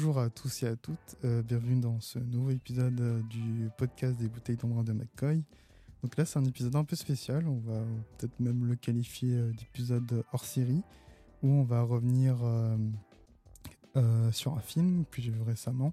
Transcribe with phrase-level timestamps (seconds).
[0.00, 4.16] Bonjour à tous et à toutes, euh, bienvenue dans ce nouveau épisode euh, du podcast
[4.16, 5.44] des bouteilles d'ombre de McCoy.
[6.02, 7.82] Donc là c'est un épisode un peu spécial, on va
[8.16, 10.82] peut-être même le qualifier euh, d'épisode hors série,
[11.42, 12.38] où on va revenir
[14.32, 15.92] sur un film que j'ai vu récemment.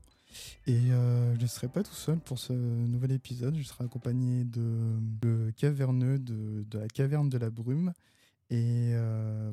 [0.67, 4.99] Et je ne serai pas tout seul pour ce nouvel épisode, je serai accompagné de,
[5.21, 7.91] de caverneux de, la caverne de la brume.
[8.51, 8.93] Et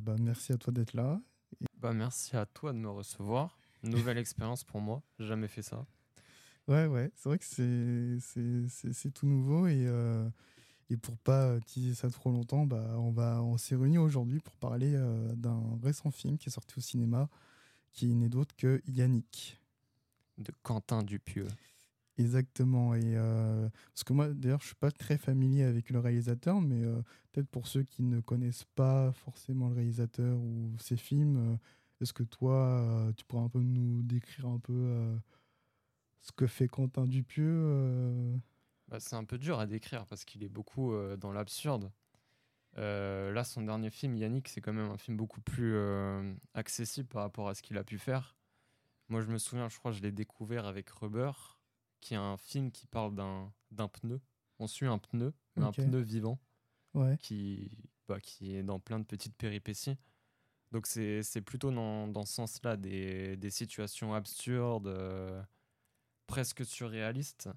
[0.02, 1.20] bah, merci à toi d'être là.
[1.80, 3.58] Bah, merci à toi de me recevoir.
[3.88, 5.86] Nouvelle expérience pour moi, jamais fait ça.
[6.66, 7.44] Ouais, ouais, c'est vrai que
[8.20, 10.28] c'est tout nouveau et, euh,
[10.90, 14.56] et pour pas teaser ça trop longtemps, bah, on, va, on s'est réunis aujourd'hui pour
[14.56, 17.28] parler euh, d'un récent film qui est sorti au cinéma
[17.92, 19.60] qui n'est d'autre que Yannick.
[20.36, 21.46] De Quentin Dupieux.
[22.18, 22.94] Exactement.
[22.94, 26.82] Et euh, parce que moi, d'ailleurs, je suis pas très familier avec le réalisateur, mais
[26.82, 27.00] euh,
[27.32, 31.58] peut-être pour ceux qui ne connaissent pas forcément le réalisateur ou ses films,
[32.04, 35.16] est-ce que toi, euh, tu pourrais un peu nous décrire un peu euh,
[36.20, 38.36] ce que fait Quentin Dupieux euh?
[38.88, 41.90] Bah, C'est un peu dur à décrire parce qu'il est beaucoup dans l'absurde.
[42.76, 45.76] là, son dernier film, Yannick, c'est quand même un film beaucoup plus
[46.52, 48.36] accessible par rapport à ce qu'il a pu faire.
[49.08, 51.32] Moi, je me souviens, je crois que je l'ai découvert avec Rubber,
[52.00, 54.20] qui est un film qui parle d'un pneu.
[54.58, 56.38] On suit un pneu, un pneu vivant,
[57.20, 57.70] qui,
[58.08, 59.96] bah, qui est dans plein de petites péripéties.
[60.74, 65.40] Donc c'est plutôt dans, dans ce sens-là, des, des, situations absurdes, euh,
[66.26, 67.48] presque surréalistes.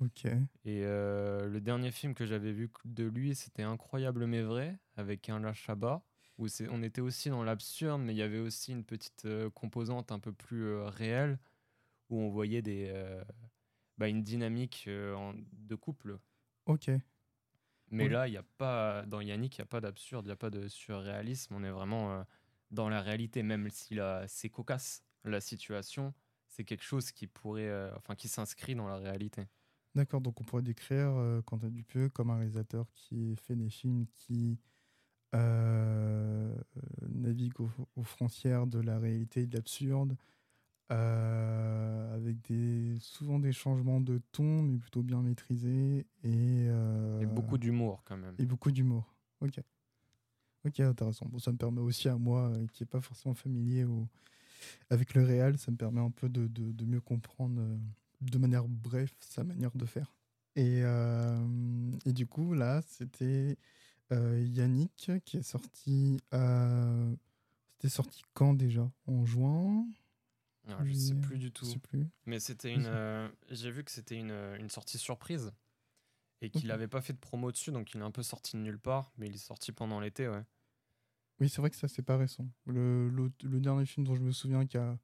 [0.00, 0.24] Ok.
[0.64, 5.28] Et euh, le dernier film que j'avais vu de lui, c'était Incroyable mais vrai, avec
[5.28, 6.02] un Chabat,
[6.38, 10.10] où on était aussi dans l'absurde, mais il y avait aussi une petite euh, composante
[10.10, 11.38] un peu plus réelle,
[12.08, 12.90] où on voyait des,
[13.98, 16.18] bah, une dynamique de couple.
[16.64, 16.90] Ok.
[17.90, 20.32] Mais là, il y a pas dans Yannick, il n'y a pas d'absurde, il n'y
[20.32, 21.54] a pas de surréalisme.
[21.54, 22.24] On est vraiment
[22.70, 26.14] dans la réalité, même si c'est cocasse, la situation,
[26.48, 29.46] c'est quelque chose qui pourrait, euh, enfin, qui s'inscrit dans la réalité.
[29.94, 34.06] D'accord, donc on pourrait décrire euh, Quentin Dupieux comme un réalisateur qui fait des films
[34.06, 34.58] qui
[35.34, 36.54] euh,
[37.08, 37.60] naviguent
[37.96, 40.16] aux, frontières de la réalité et de l'absurde,
[40.90, 46.06] avec des, souvent des changements de ton, mais plutôt bien maîtrisés.
[46.24, 46.64] Et,
[47.20, 48.34] et beaucoup d'humour quand même.
[48.38, 49.60] Et beaucoup d'humour, ok.
[50.64, 51.26] Ok, intéressant.
[51.26, 54.08] Bon, ça me permet aussi à moi, euh, qui n'est pas forcément familier au...
[54.90, 57.76] avec le réel, ça me permet un peu de, de, mieux comprendre euh,
[58.20, 60.12] de manière bref sa manière de faire.
[60.56, 63.56] Et, euh, et du coup, là, c'était
[64.10, 66.18] Yannick qui est sorti.
[66.32, 68.90] c'était sorti quand déjà?
[69.06, 69.86] En juin?
[70.70, 71.64] Ah, Je ne sais plus du tout.
[71.64, 72.06] sais plus.
[72.26, 73.30] Mais c'était une.
[73.50, 75.52] J'ai vu que c'était une, une sortie surprise
[76.40, 78.62] et qu'il n'avait pas fait de promo dessus, donc il est un peu sorti de
[78.62, 80.44] nulle part, mais il est sorti pendant l'été, ouais.
[81.40, 82.48] Oui, c'est vrai que ça, c'est pas récent.
[82.66, 84.98] Le, le, dernier film dont je me souviens qui a,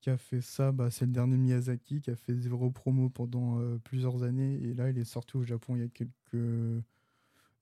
[0.00, 3.58] qui a fait ça, bah, c'est le dernier Miyazaki, qui a fait zéro promo pendant
[3.58, 6.84] euh, plusieurs années, et là, il est sorti au Japon il y a quelques,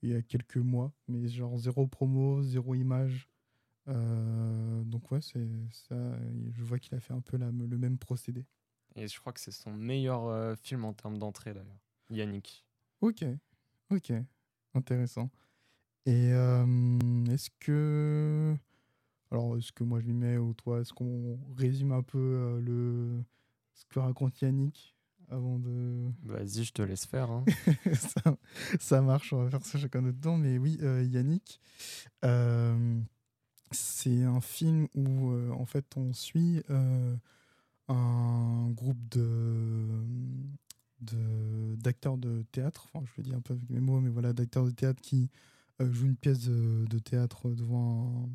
[0.02, 3.28] il y a quelques mois, mais genre zéro promo, zéro image.
[3.88, 5.94] Euh, donc ouais, c'est ça.
[6.52, 8.44] Je vois qu'il a fait un peu la, le même procédé.
[8.96, 11.78] Et je crois que c'est son meilleur euh, film en termes d'entrée d'ailleurs,
[12.10, 12.64] Yannick.
[13.00, 13.24] Ok,
[13.90, 14.12] ok,
[14.74, 15.30] intéressant.
[16.06, 16.98] Et euh,
[17.30, 18.56] est-ce que.
[19.30, 22.60] Alors, est-ce que moi je m'y mets ou toi Est-ce qu'on résume un peu euh,
[22.60, 23.22] le...
[23.74, 24.96] ce que raconte Yannick
[25.28, 26.10] avant de.
[26.24, 27.30] Vas-y, je te laisse faire.
[27.30, 27.44] Hein.
[28.80, 30.36] ça, marche, on va faire ça chacun notre temps.
[30.36, 31.60] Mais oui, euh, Yannick,
[33.70, 36.62] c'est un film où en fait on suit
[37.88, 38.98] un groupe
[41.00, 44.64] d'acteurs de, théâtre, enfin je le dis un peu avec mes mots, mais voilà, d'acteurs
[44.64, 45.28] de théâtre qui
[45.80, 48.28] euh, jouent une pièce de, théâtre devant,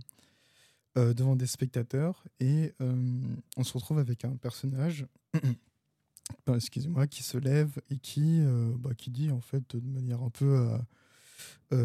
[0.97, 2.23] euh, des spectateurs.
[2.39, 3.21] Et euh,
[3.57, 5.05] on se retrouve avec un personnage,
[6.47, 8.41] excusez-moi, qui se lève et qui,
[8.79, 10.67] bah, qui dit en fait de manière un peu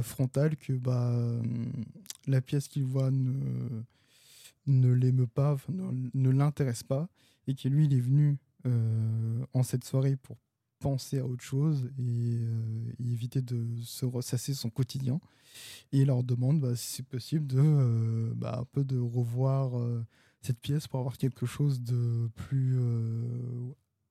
[0.02, 1.12] frontale que bah,
[2.26, 3.82] la pièce qu'il voit ne,
[4.66, 7.08] ne l'émeut pas, ne, l'intéresse pas
[7.46, 8.38] et que lui il est venu
[9.52, 10.36] en cette soirée pour
[10.80, 15.20] penser à autre chose et, euh, éviter de se ressasser son quotidien.
[15.92, 19.78] Et il leur demande bah, si c'est possible de euh, bah, un peu de revoir
[19.78, 20.04] euh,
[20.40, 22.78] cette pièce pour avoir quelque chose de plus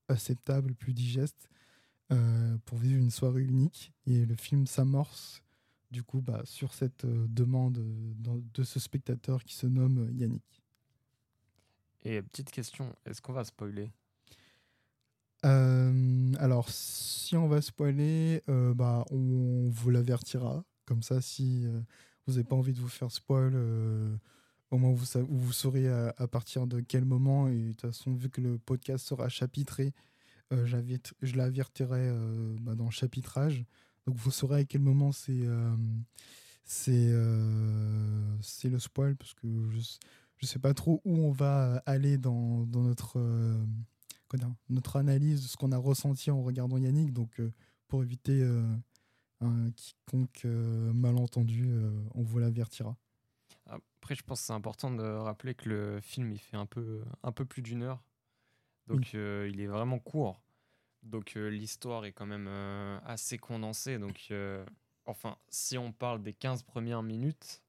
[0.08, 1.50] acceptable, plus digeste,
[2.66, 3.94] pour vivre une soirée unique.
[4.06, 5.44] Et le film s'amorce
[5.92, 7.84] du coup bah, sur cette demande
[8.54, 10.64] de ce spectateur qui se nomme Yannick.
[12.04, 13.92] Et petite question, est-ce qu'on va spoiler?
[15.46, 20.64] Euh, alors, si on va spoiler, euh, bah, on vous l'avertira.
[20.86, 21.80] Comme ça, si euh,
[22.26, 23.56] vous n'avez pas envie de vous faire spoil,
[24.72, 27.48] au moins vous, vous saurez à, partir de quel moment.
[27.48, 29.94] Et de toute façon, vu que le podcast sera chapitré,
[30.52, 33.66] euh, je l'avertirai euh, bah, dans le chapitrage.
[34.08, 35.76] Donc vous saurez à quel moment c'est euh,
[36.64, 37.14] c'est
[38.42, 39.78] c'est le spoil, parce que je
[40.42, 43.20] ne sais pas trop où on va aller dans, dans notre,
[44.70, 47.12] notre analyse de ce qu'on a ressenti en regardant Yannick.
[47.12, 47.42] Donc
[47.88, 48.48] pour éviter
[49.76, 51.72] quiconque malentendu,
[52.14, 52.96] on vous l'avertira.
[53.66, 57.04] Après, je pense que c'est important de rappeler que le film il fait un peu,
[57.24, 58.04] un peu plus d'une heure.
[58.90, 60.42] Donc euh, il est vraiment court.
[61.04, 64.00] Donc euh, l'histoire est quand même euh, assez condensée.
[64.00, 64.34] Donc
[65.06, 67.62] enfin, si on parle des 15 premières minutes,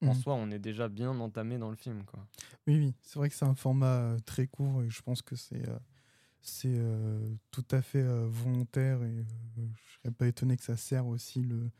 [0.00, 0.20] en mmh.
[0.20, 2.04] soi, on est déjà bien entamé dans le film.
[2.04, 2.24] Quoi.
[2.68, 2.94] Oui, oui.
[3.02, 5.66] C'est vrai que c'est un format très court et je pense que c'est
[6.40, 6.80] c'est
[7.50, 9.24] tout à fait volontaire et
[9.56, 11.70] je serais pas étonné que ça sert aussi le,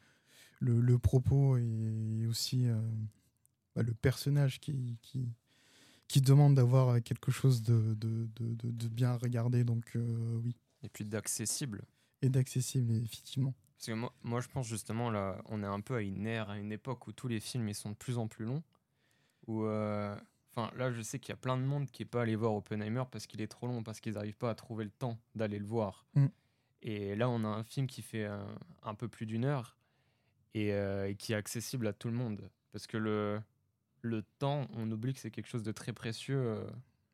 [0.59, 2.67] le, le propos et aussi
[3.77, 5.29] bah, le personnage qui, qui,
[6.09, 9.63] qui demande d'avoir quelque chose de, de, de, de, bien regarder.
[9.63, 10.57] Donc, euh, oui.
[10.83, 11.85] Et puis d'accessible.
[12.23, 13.55] Et d'accessible, effectivement.
[13.77, 16.51] Parce que moi, moi, je pense justement, là, on est un peu à une ère,
[16.51, 18.63] à une époque où tous les films ils sont de plus en plus longs.
[19.47, 20.17] Où, euh,
[20.51, 22.55] enfin, là, je sais qu'il y a plein de monde qui n'est pas allé voir
[22.55, 25.59] Oppenheimer parce qu'il est trop long, parce qu'ils n'arrivent pas à trouver le temps d'aller
[25.59, 26.07] le voir.
[26.15, 26.27] Mm.
[26.83, 28.47] Et là, on a un film qui fait un,
[28.83, 29.77] un peu plus d'une heure
[30.55, 32.51] et, euh, et, qui est accessible à tout le monde.
[32.73, 33.41] Parce que le,
[34.03, 36.71] le temps, on oublie que c'est quelque chose de très précieux euh,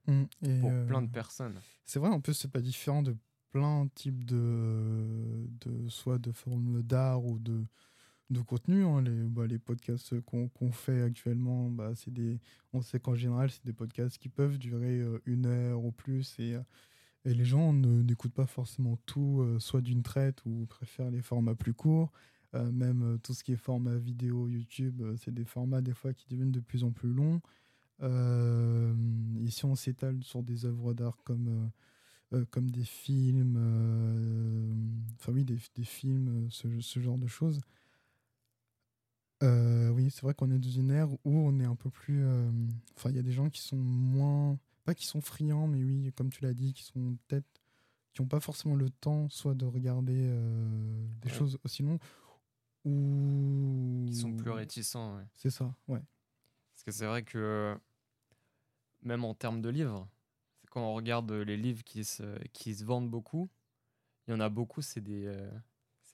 [0.06, 1.60] mmh, pour plein de euh, personnes.
[1.84, 3.16] C'est vrai, en plus, c'est pas différent de
[3.50, 7.64] plein de types de, de soit de formes d'art ou de,
[8.30, 8.84] de contenu.
[8.84, 9.02] Hein.
[9.02, 12.40] Les, bah, les podcasts qu'on fait actuellement, bah, c'est des,
[12.72, 16.38] on sait qu'en général, c'est des podcasts qui peuvent durer euh, une heure ou plus
[16.38, 16.58] et,
[17.24, 21.72] et les gens n'écoutent pas forcément tout, soit d'une traite ou préfèrent les formats plus
[21.72, 22.12] courts.
[22.54, 25.92] Euh, même euh, tout ce qui est format vidéo YouTube, euh, c'est des formats des
[25.92, 27.40] fois qui deviennent de plus en plus longs.
[29.42, 31.70] ici, on s'étale sur des œuvres d'art comme,
[32.50, 33.56] comme des films,
[35.14, 37.60] enfin oui, des, des films, ce, ce, genre de choses.
[39.42, 42.24] oui, c'est vrai qu'on est dans une ère où on est un peu plus.
[42.96, 44.58] Enfin, il y a des gens qui sont moins.
[44.84, 47.46] Pas qui sont friands, mais oui, comme tu l'as dit, qui sont peut-être.
[48.12, 50.30] qui n'ont pas forcément le temps, soit de regarder
[51.22, 52.00] des choses aussi longues,
[52.84, 54.04] ou...
[54.06, 55.18] Ils sont plus réticents.
[55.34, 56.02] C'est ça, ouais.
[56.72, 57.76] Parce que c'est vrai que
[59.02, 60.08] même en termes de livres,
[60.70, 63.48] quand on regarde les livres qui se, qui se vendent beaucoup,
[64.26, 65.50] il y en a beaucoup, c'est des, euh,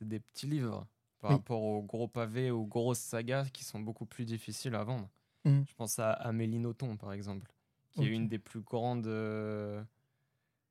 [0.01, 0.87] des petits livres
[1.21, 5.09] par rapport aux gros pavés, aux grosses sagas qui sont beaucoup plus difficiles à vendre.
[5.45, 5.63] Mmh.
[5.69, 7.51] Je pense à Amélie Nothomb, par exemple,
[7.93, 9.83] qui est une des plus grandes euh,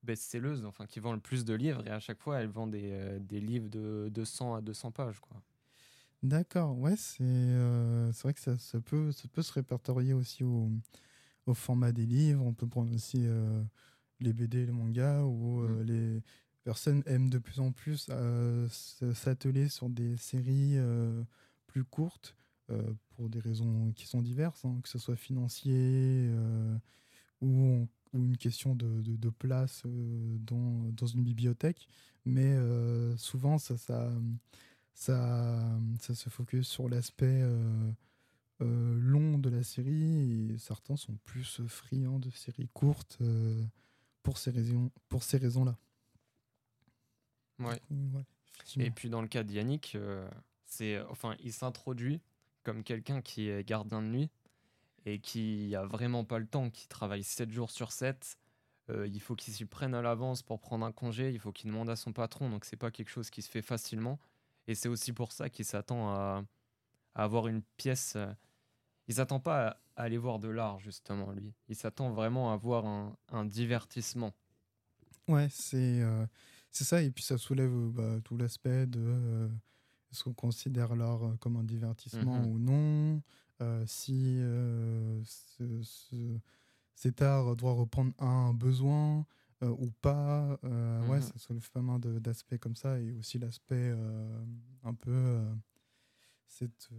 [0.03, 2.91] best-selleuses, enfin, qui vend le plus de livres, et à chaque fois, elle vend des,
[2.91, 5.19] euh, des livres de 200 à 200 pages.
[5.19, 5.41] Quoi.
[6.21, 10.69] D'accord, ouais, c'est euh, vrai que ça, ça, peut, ça peut se répertorier aussi au,
[11.45, 12.43] au format des livres.
[12.45, 13.63] On peut prendre aussi euh,
[14.19, 15.83] les BD, les mangas, où euh, mmh.
[15.83, 16.21] les
[16.65, 18.09] personnes aiment de plus en plus
[19.13, 20.77] s'atteler sur des séries
[21.67, 22.35] plus courtes
[23.15, 26.29] pour des raisons qui sont diverses, hein, que ce soit financier
[27.41, 31.87] ou, ou, une question de, de, de place dans, dans, une bibliothèque.
[32.25, 32.55] Mais
[33.17, 34.11] souvent, ça, ça
[34.99, 35.57] ça,
[36.01, 37.89] ça se focus sur l'aspect euh,
[38.59, 43.63] euh, long de la série et certains sont plus friands de séries courtes euh,
[44.23, 45.77] pour ces raisons pour ces raisons là
[47.59, 47.79] ouais.
[48.75, 49.97] et puis dans le cas d'Yannick
[50.65, 52.19] c'est enfin il s'introduit
[52.63, 54.29] comme quelqu'un qui est gardien de nuit
[55.05, 58.37] et qui a vraiment pas le temps qui travaille 7 jours sur 7
[58.89, 61.89] il faut qu'il s'y prenne à l'avance pour prendre un congé il faut qu'il demande
[61.89, 64.19] à son patron donc c'est pas quelque chose qui se fait facilement
[64.69, 66.43] et c'est aussi pour ça qu'il s'attend à,
[67.15, 68.13] avoir une pièce.
[68.15, 68.31] Euh,
[69.07, 71.55] il s'attend pas à, aller voir de l'art, justement, lui.
[71.69, 72.85] Il s'attend vraiment à avoir
[73.31, 74.31] un, divertissement.
[75.27, 76.23] Ouais, c'est euh,
[76.69, 77.01] ça.
[77.01, 79.49] Et puis ça soulève euh, bah, tout l'aspect de
[80.11, 82.51] est-ce qu'on considère l'art comme un divertissement mm-hmm.
[82.51, 83.21] ou non?
[83.87, 84.39] Si
[86.93, 89.25] cet art doit reprendre un besoin.
[89.61, 90.57] Euh, ou pas.
[90.63, 94.45] Euh, Ouais, mmh ça soulève pas mal d'aspects comme ça et aussi l'aspect euh,
[94.83, 95.41] un peu
[96.47, 96.89] cette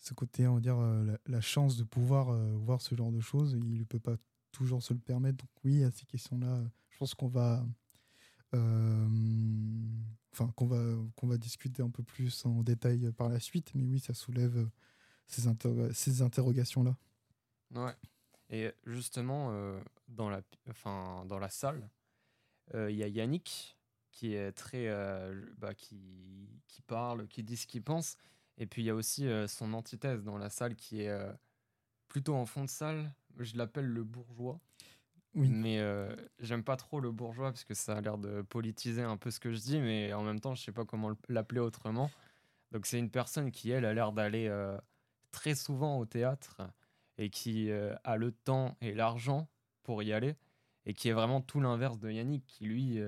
[0.00, 0.78] ce côté, on va dire,
[1.26, 4.16] la, chance de pouvoir voir ce genre de choses, il ne peut pas
[4.52, 5.38] toujours se le permettre.
[5.38, 7.66] Donc oui, à ces questions-là, je pense qu'on va,
[8.52, 10.82] enfin, qu'on va,
[11.16, 13.72] qu'on va discuter un peu plus en détail par la suite.
[13.74, 14.68] Mais oui, ça soulève
[15.26, 15.42] ces,
[15.92, 16.96] ces interrogations-là.
[17.74, 17.94] Ouais.
[18.50, 21.88] Et justement, euh, dans, la, enfin, dans la salle,
[22.74, 23.76] euh, il y a Yannick
[24.10, 24.88] qui est très.
[24.88, 28.16] Euh, bah, qui, qui, parle, qui dit ce qu'il pense.
[28.56, 31.16] Et puis il y a aussi son antithèse dans la salle qui est
[32.08, 33.14] plutôt en fond de salle.
[33.38, 34.58] Je l'appelle le bourgeois.
[35.34, 35.48] Oui.
[35.48, 35.80] Mais
[36.40, 39.38] j'aime pas trop le bourgeois parce que ça a l'air de politiser un peu ce
[39.38, 42.10] que je dis, mais en même temps, je sais pas comment l'appeler autrement.
[42.72, 44.50] Donc, c'est une personne qui, elle, a l'air d'aller
[45.30, 46.60] très souvent au théâtre
[47.18, 49.48] et qui euh, a le temps et l'argent
[49.82, 50.36] pour y aller
[50.86, 52.98] et qui est vraiment tout l'inverse de Yannick qui, lui,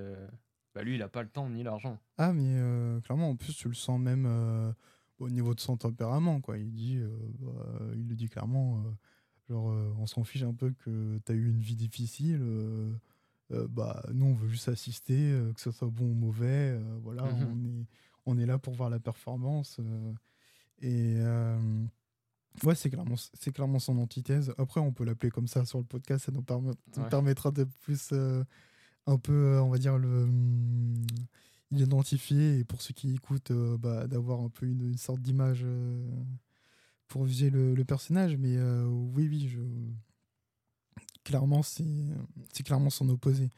[0.75, 1.99] bah, lui, il a pas le temps ni l'argent.
[2.19, 4.75] Ah, mais clairement, en plus, tu le sens même
[5.19, 6.59] au niveau de son tempérament, quoi.
[6.59, 7.01] Il dit,
[7.39, 7.53] bah,
[7.95, 8.85] il le dit clairement
[9.51, 12.39] Genre, euh, on s'en fiche un peu que tu as eu une vie difficile.
[12.41, 12.95] Euh,
[13.51, 16.79] euh, bah, nous, on veut juste assister, que ce soit bon ou mauvais.
[17.03, 17.49] voilà, mhm.
[17.51, 17.87] on, est,
[18.27, 19.81] on est là pour voir la performance.
[20.81, 21.17] et
[22.65, 24.53] ouais, c'est clairement, c'est clairement son antithèse.
[24.59, 26.27] Après, on peut l'appeler comme ça sur le podcast.
[26.27, 26.43] Ça nous,
[27.09, 28.13] permettra de plus,
[29.07, 30.29] un peu, on va dire, le
[31.73, 35.65] l'identifier et pour ceux qui écoutent, bah, d'avoir un peu une, sorte d'image
[37.11, 39.61] pour viser le, personnage, mais euh, oui, oui, je...
[41.25, 43.51] clairement, c'est clairement son opposé.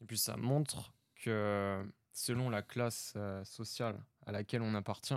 [0.00, 5.14] Et puis ça montre que selon la classe euh, sociale à laquelle on appartient,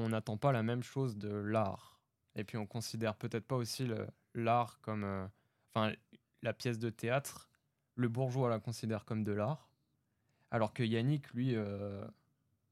[0.00, 2.00] on n'attend pas la même chose de l'art.
[2.34, 3.88] Et puis on considère peut-être pas aussi
[4.34, 5.04] l'art comme...
[5.04, 5.26] Euh,
[5.74, 5.92] enfin,
[6.42, 7.48] la pièce de théâtre,
[7.94, 9.68] le bourgeois la considère comme de l'art,
[10.50, 11.56] alors que Yannick, lui,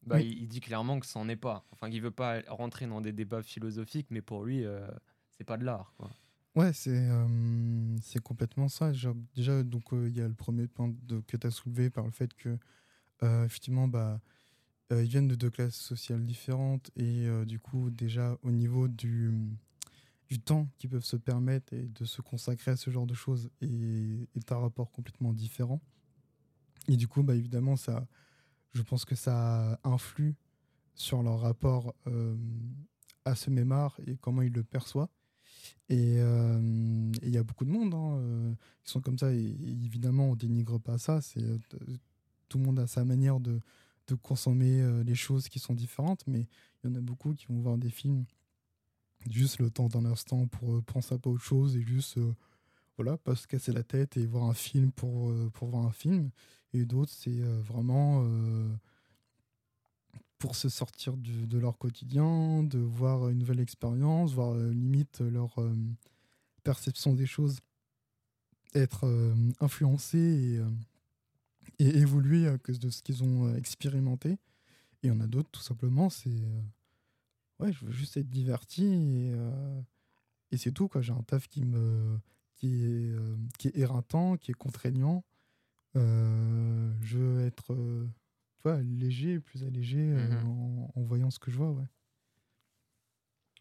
[0.06, 1.66] bah, il, dit clairement que c'en est pas.
[1.72, 4.86] Enfin, qu'il veut pas rentrer dans des débats philosophiques, mais pour lui, euh,
[5.36, 5.94] c'est pas de l'art.
[6.54, 8.92] Ouais, c'est euh, c'est complètement ça.
[9.34, 12.04] déjà, donc euh, il y a le premier point de, que tu as soulevé par
[12.04, 12.56] le fait que
[13.44, 14.20] effectivement, bah,
[14.90, 19.32] ils viennent de deux classes sociales différentes et du coup, déjà au niveau du
[20.28, 23.48] du temps qu'ils peuvent se permettre et de se consacrer à ce genre de choses
[23.60, 25.80] est, un rapport complètement différent.
[26.88, 28.06] Et du coup, bah, évidemment, ça,
[28.72, 30.34] je pense que ça influe
[30.94, 32.36] sur leur rapport euh,
[33.24, 35.08] à ce mémoire et comment ils le perçoivent.
[35.88, 39.32] Et euh, il y a beaucoup de monde hein, euh, qui sont comme ça.
[39.32, 41.20] Et, évidemment, on dénigre pas ça.
[42.48, 43.60] Tout le monde a sa manière de,
[44.08, 46.24] de consommer les choses qui sont différentes.
[46.26, 46.46] Mais
[46.84, 48.24] il y en a beaucoup qui vont voir des films
[49.28, 52.18] juste le temps d'un instant pour penser à pas autre chose et juste
[52.96, 56.30] voilà, pas se casser la tête et voir un film pour, pour voir un film
[56.76, 58.68] et d'autres, c'est euh, vraiment euh,
[60.38, 65.56] pour se sortir de leur quotidien, de voir une nouvelle expérience, voir euh, limite leur
[66.62, 67.60] perception des choses
[68.74, 69.06] être
[69.60, 70.60] influencée et,
[71.78, 74.30] et, évoluer à cause de ce qu'ils ont expérimenté.
[74.32, 74.38] Et
[75.04, 76.42] il y en a d'autres, tout simplement, c'est
[77.58, 79.34] ouais, je veux juste être diverti et,
[80.52, 80.88] et c'est tout.
[81.00, 82.18] J'ai un taf qui, me,
[82.54, 83.14] qui, est,
[83.58, 85.24] qui est éreintant, qui est contraignant.
[85.96, 90.88] Euh, je veux être euh, léger, plus allégé euh, mhm.
[90.94, 91.70] en, voyant ce que je vois.
[91.70, 91.86] Ouais,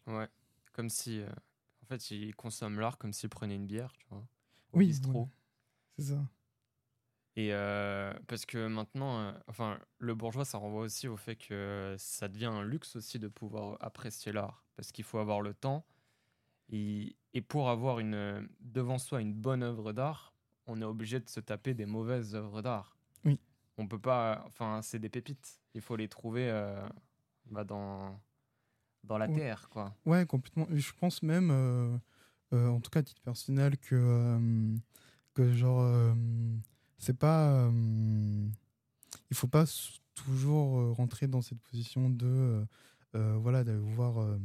[0.06, 0.28] ouais.
[0.72, 1.22] comme si.
[1.82, 4.26] en fait, il consomme l'art comme s'il prenait une bière, tu vois.
[4.74, 4.94] oui,
[5.96, 6.28] c'est ça.
[7.36, 7.50] Et
[8.28, 12.64] parce que maintenant, enfin, le bourgeois, ça renvoie aussi au fait que ça devient un
[12.64, 14.64] luxe aussi de pouvoir apprécier l'art.
[14.74, 15.84] Parce qu'il faut avoir le temps.
[16.70, 20.34] Et, et, pour avoir une, devant soi une bonne œuvre d'art,
[20.66, 22.96] on est obligé de se taper des mauvaises œuvres d'art.
[23.24, 23.38] Oui.
[23.78, 24.42] On peut pas.
[24.46, 25.60] Enfin, c'est des pépites.
[25.74, 26.86] Il faut les trouver euh,
[27.50, 28.18] bah, dans,
[29.04, 29.94] dans la terre, quoi.
[30.04, 30.66] Ouais, complètement.
[30.70, 31.96] Je pense même, euh,
[32.52, 34.38] euh, en tout cas à titre personnel, que,
[35.34, 36.14] que genre,
[36.98, 37.70] c'est pas.
[39.30, 39.64] il faut pas
[40.14, 42.64] toujours rentrer dans cette position de.
[43.12, 44.38] voilà, d'aller voir.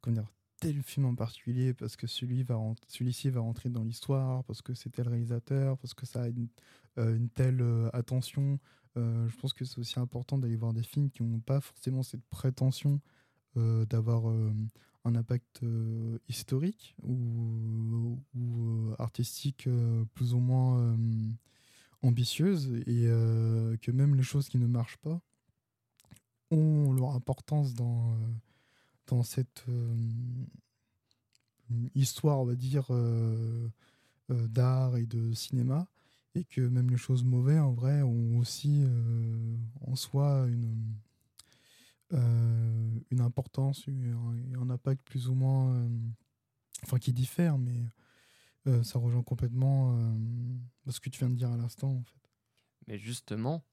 [0.00, 0.26] comment
[0.62, 4.74] tel film en particulier parce que celui va celui-ci va rentrer dans l'histoire parce que
[4.74, 6.46] c'est tel réalisateur parce que ça a une,
[6.98, 8.60] euh, telle euh, attention
[8.96, 12.04] euh, je pense que c'est aussi important d'aller voir des films qui n'ont pas forcément
[12.04, 13.00] cette prétention
[13.54, 14.24] d'avoir
[15.04, 15.60] un impact
[16.26, 18.18] historique ou
[18.98, 19.68] artistique
[20.14, 20.96] plus ou moins
[22.02, 23.06] ambitieuse et
[23.80, 25.20] que même les choses qui ne marchent pas
[26.50, 28.16] ont leur importance dans
[29.06, 29.96] dans cette euh,
[31.94, 33.68] histoire, on va dire, euh,
[34.30, 35.86] euh, d'art et de cinéma,
[36.34, 38.84] et que même les choses mauvaises, en vrai, ont aussi
[39.86, 40.94] en soi une,
[43.10, 45.86] une importance et un, impact plus ou moins,
[46.84, 47.84] enfin qui diffère, mais
[48.82, 49.98] ça rejoint complètement
[50.88, 52.30] ce que tu viens de dire à l'instant, en fait.
[52.86, 53.64] Mais justement,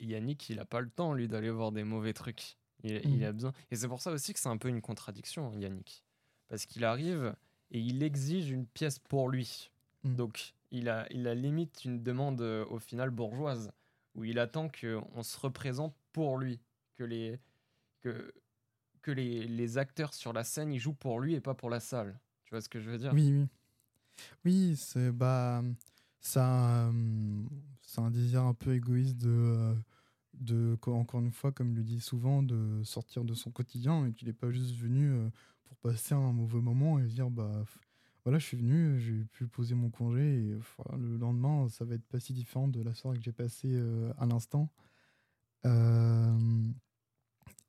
[0.00, 2.56] Yannick, il n'a pas le temps, lui, d'aller voir des mauvais trucs.
[2.84, 3.24] Il, mmh.
[3.24, 3.52] a besoin.
[3.70, 6.04] Et c'est pour ça aussi que c'est un peu une contradiction, Yannick.
[6.48, 7.34] Parce qu'il arrive
[7.70, 9.70] et il exige une pièce pour lui.
[10.02, 10.14] Mmh.
[10.16, 13.72] Donc, il a, il a limite une demande euh, au final bourgeoise,
[14.14, 16.60] où il attend qu'on se représente pour lui,
[16.96, 17.38] que, les,
[18.00, 18.32] que,
[19.00, 21.80] que les, les acteurs sur la scène ils jouent pour lui et pas pour la
[21.80, 22.18] salle.
[22.44, 23.12] Tu vois ce que je veux dire?
[23.14, 23.46] Oui, oui.
[24.44, 25.62] Oui, c'est bah
[26.20, 26.90] ça,
[27.96, 29.74] un désir un peu égoïste de,
[30.34, 34.12] de, encore une fois, comme il le dit souvent, de sortir de son quotidien et
[34.12, 35.12] qu'il n'est pas juste venu
[35.64, 37.64] pour passer un mauvais moment et dire bah
[38.24, 40.58] voilà, je suis venu, j'ai pu poser mon congé et
[40.98, 43.80] le lendemain, ça va être pas si différent de la soirée que j'ai passée
[44.18, 44.70] à l'instant.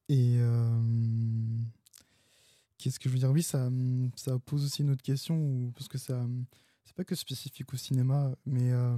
[0.10, 0.40] et
[2.84, 3.32] qu'est-ce que je veux dire?
[3.32, 3.70] Oui, ça,
[4.16, 6.28] ça pose aussi une autre question, parce que ça
[6.84, 8.98] c'est pas que spécifique au cinéma, mais euh,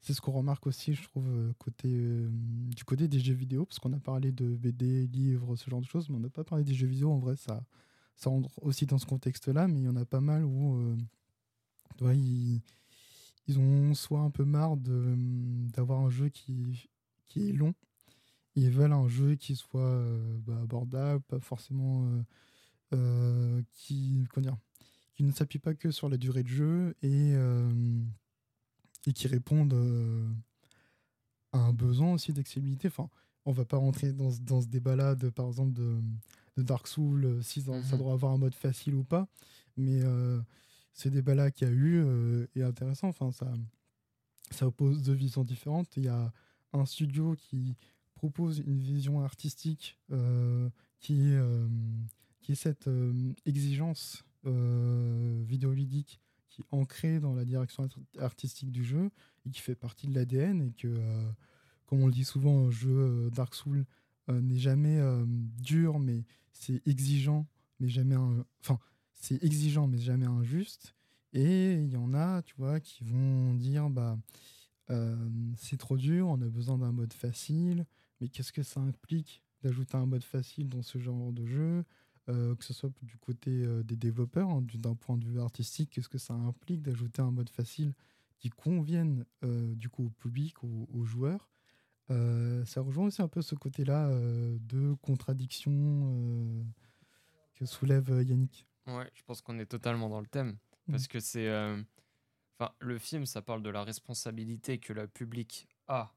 [0.00, 3.64] c'est ce qu'on remarque aussi, je trouve, euh, côté, euh, du côté des jeux vidéo,
[3.66, 6.44] parce qu'on a parlé de BD, livres, ce genre de choses, mais on n'a pas
[6.44, 7.10] parlé des jeux vidéo.
[7.10, 7.64] En vrai, ça,
[8.14, 10.96] ça rentre aussi dans ce contexte-là, mais il y en a pas mal où
[12.02, 12.60] ils,
[13.48, 16.88] ils, ont soit un peu marre d'avoir un jeu qui,
[17.26, 17.74] qui est long,
[18.54, 20.04] ils veulent un jeu qui soit
[20.46, 22.08] bah, abordable, pas forcément.
[23.72, 24.56] Qui, comment dire,
[25.18, 28.00] qui ne s'appuie pas que sur la durée de jeu et, euh,
[29.04, 30.30] et qui répondent euh,
[31.50, 32.86] à un besoin aussi d'accessibilité.
[32.86, 33.10] Enfin,
[33.44, 35.98] on va pas rentrer dans, dans ce débat-là, de, par exemple, de,
[36.56, 37.98] de Dark Souls, euh, si ça, mhm.
[37.98, 39.26] doit avoir un mode facile ou pas.
[39.76, 40.02] Mais
[40.92, 43.08] ce débat-là qu'il y a eu est intéressant.
[43.08, 43.52] Enfin, ça,
[44.52, 45.96] ça oppose deux visions différentes.
[45.96, 46.32] Il y a
[46.72, 47.76] un studio qui
[48.14, 49.98] propose une vision artistique
[50.98, 51.32] qui,
[52.48, 52.88] qui est cette
[53.44, 57.86] exigence euh, vidéoludique qui est ancré dans la direction
[58.18, 59.10] artistique du jeu
[59.44, 61.30] et qui fait partie de l'ADN et que, euh,
[61.84, 63.84] comme on le dit souvent, un jeu euh, Dark Souls
[64.28, 65.00] n'est jamais
[65.58, 67.46] dur, mais c'est exigeant,
[67.80, 68.16] mais jamais
[68.60, 68.78] enfin
[69.14, 70.94] c'est exigeant, mais jamais injuste.
[71.32, 74.18] Et il y en a, tu vois, qui vont dire bah
[75.56, 77.86] c'est trop dur, on a besoin d'un mode facile,
[78.20, 81.84] mais qu'est-ce que ça implique d'ajouter un mode facile dans ce genre de jeu?
[82.28, 85.90] Euh, que ce soit du côté euh, des développeurs, hein, d'un point de vue artistique,
[85.90, 87.94] qu'est-ce que ça implique d'ajouter un mode facile
[88.38, 91.48] qui convienne euh, du coup au public, aux, joueurs?
[92.64, 94.08] ça rejoint aussi un peu ce côté-là
[94.60, 96.64] de contradiction
[97.54, 98.66] que soulève Yannick.
[98.86, 100.56] Ouais, je pense qu'on est totalement dans le thème.
[100.86, 100.92] Mm.
[100.92, 101.50] Parce que c'est.
[102.58, 106.14] Enfin, le film, ça parle de la responsabilité que le public a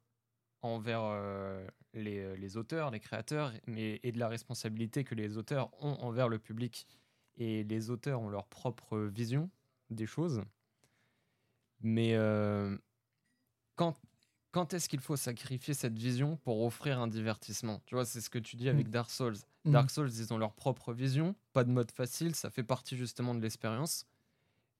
[0.62, 5.72] envers euh, les, les, auteurs, les créateurs, mais, et de la responsabilité que les auteurs
[5.84, 6.88] ont envers le public.
[7.38, 9.50] Et les auteurs ont leur propre vision
[9.90, 10.44] des choses.
[11.82, 12.78] Mais euh,
[13.76, 13.98] quand,
[14.52, 17.82] quand est-ce qu'il faut sacrifier cette vision pour offrir un divertissement?
[17.86, 18.92] Tu vois, c'est ce que tu dis avec mm.
[18.92, 19.38] Dark Souls.
[19.66, 19.72] Mm.
[19.72, 23.34] Dark Souls, ils ont leur propre vision, pas de mode facile, ça fait partie justement
[23.34, 24.06] de l'expérience.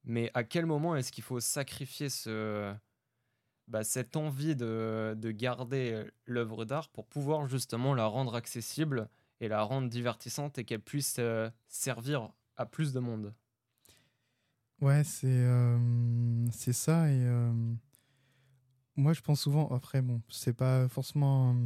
[0.04, 2.74] Mais à quel moment est-ce qu'il faut sacrifier ce,
[3.72, 9.08] bah, cette envie de, de garder l'œuvre d'art pour pouvoir justement la rendre accessible
[9.40, 13.32] et la rendre divertissante et qu'elle puisse euh, servir à plus de monde.
[14.82, 15.78] Ouais, c'est euh,
[16.50, 17.08] c'est ça.
[17.10, 17.50] Et euh,
[18.94, 21.56] moi, je pense souvent, après, bon, c'est pas forcément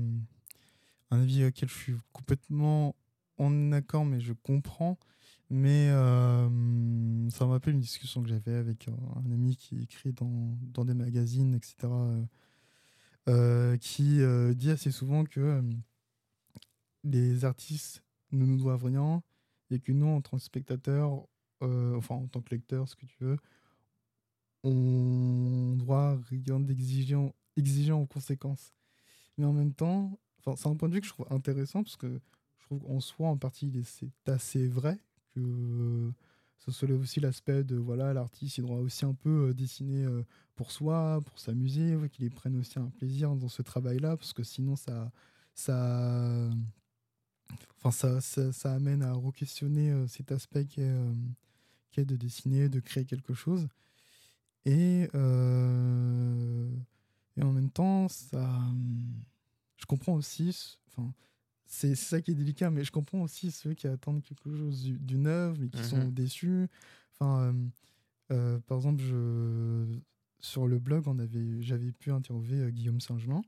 [1.11, 2.95] un avis auquel je suis complètement
[3.37, 4.97] en accord, mais je comprends.
[5.49, 6.49] Mais euh,
[7.31, 10.95] ça me rappelle une discussion que j'avais avec un, ami qui écrit dans, dans des
[10.95, 12.25] magazines, etc., euh,
[13.29, 14.21] euh, qui
[14.57, 15.63] dit assez souvent que
[17.05, 19.23] les artistes ne nous doivent rien
[19.71, 21.27] et que nous, en tant que spectateurs,
[21.61, 23.37] enfin en tant que lecteurs, ce que tu veux,
[24.65, 28.75] on doit rien d'exigeant exigeant en conséquence.
[29.39, 30.19] Mais en même temps,
[30.57, 32.21] c'est un point de vue que je trouve intéressant parce que
[32.59, 34.99] je trouve qu'en soi, en partie, c'est assez vrai
[35.41, 36.13] que
[36.59, 40.25] ça soulève aussi l'aspect de voilà l'artiste il doit aussi un peu euh, dessiner euh,
[40.57, 44.43] pour soi pour s'amuser qu'il prenne aussi un plaisir dans ce travail là parce que
[44.43, 45.13] sinon ça
[45.55, 46.51] ça
[47.83, 53.07] enfin ça, ça, amène à re-questionner euh, cet aspect qui est de dessiner de créer
[53.07, 53.69] quelque chose.
[54.65, 55.09] Et
[57.39, 58.61] et en même temps ça
[59.77, 61.13] je comprends aussi enfin
[61.67, 65.27] c'est ça qui est délicat, mais je comprends aussi ceux qui attendent quelque chose d'une
[65.27, 66.13] œuvre et qui sont mhm.
[66.13, 66.69] déçus.
[67.15, 67.53] Enfin, euh,
[68.33, 69.85] euh, par exemple, je,
[70.39, 73.43] sur le blog, on avait, j'avais pu interviewer euh, Guillaume Saint-Germain.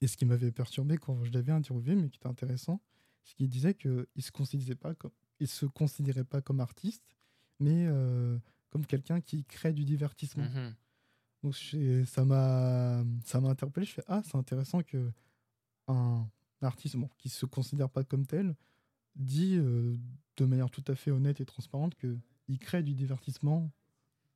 [0.00, 2.80] Et ce qui m'avait perturbé quand je l'avais interviewé, mais qui était intéressant,
[3.24, 7.02] c'est qu'il disait qu'il ne se considérait pas comme, il se considérait pas comme artiste,
[7.58, 7.88] mais
[8.70, 10.44] comme quelqu'un qui crée du divertissement.
[10.44, 10.74] Mhm.
[11.42, 11.54] Donc
[12.06, 13.86] ça m'a ça m'a interpellé.
[13.86, 15.10] Je fais ah c'est intéressant que
[15.88, 16.28] un
[16.62, 18.54] artiste qui se considère pas comme tel
[19.16, 19.96] dit euh,
[20.36, 23.70] de manière tout à fait honnête et transparente qu'il crée du divertissement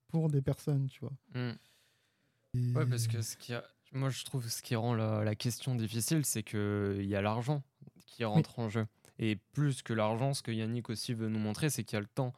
[0.09, 1.13] pour des personnes, tu vois.
[1.35, 1.55] Hmm.
[2.77, 3.65] Ouais, parce que ce qui a...
[3.93, 7.63] moi je trouve ce qui rend la, question difficile, c'est qu'il y a l'argent
[8.07, 8.87] qui rentre en jeu.
[9.19, 12.01] Et plus que l'argent, ce que Yannick aussi veut nous montrer, c'est qu'il y a
[12.01, 12.35] le temps.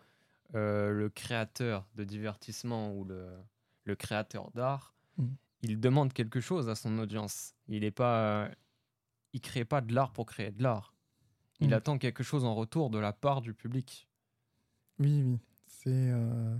[0.54, 3.26] Euh, le créateur de divertissement ou le,
[3.84, 5.26] le créateur d'art, Mm.
[5.62, 7.54] il demande quelque chose à son audience.
[7.68, 8.50] Il est pas,
[9.34, 10.94] il crée pas de l'art pour créer de l'art.
[11.60, 11.72] Il Mm.
[11.74, 14.08] attend quelque chose en retour de la part du public.
[14.98, 16.56] Oui, oui, c'est euh,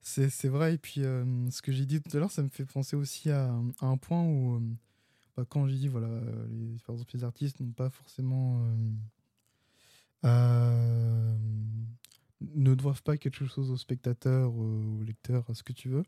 [0.00, 0.74] c'est vrai.
[0.74, 3.30] Et puis, euh, ce que j'ai dit tout à l'heure, ça me fait penser aussi
[3.30, 4.60] à, à un point où, euh,
[5.36, 6.08] bah, quand j'ai dit, voilà,
[6.50, 8.60] les, par exemple, les artistes n'ont pas forcément.
[12.54, 16.04] ne doivent pas quelque chose aux spectateurs, aux lecteurs, à ce que tu veux.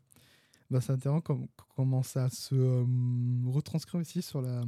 [0.69, 2.85] Bah, c'est intéressant com- comment ça se
[3.49, 4.63] retranscrit aussi sur la,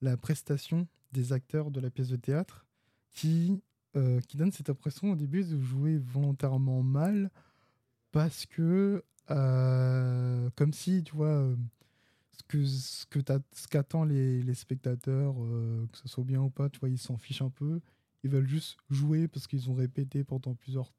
[0.00, 2.66] la prestation des acteurs de la pièce de théâtre
[3.10, 3.62] qui
[3.96, 7.30] euh, qui donne cette impression au début de jouer volontairement mal
[8.12, 11.56] parce que euh, comme si tu vois euh,
[12.32, 15.34] ce que ce les, spectateurs
[15.90, 17.80] que ce soit bien ou pas tu vois ils s'en fichent un peu.
[18.24, 20.92] Ils veulent juste jouer parce qu'ils ont répété pendant plusieurs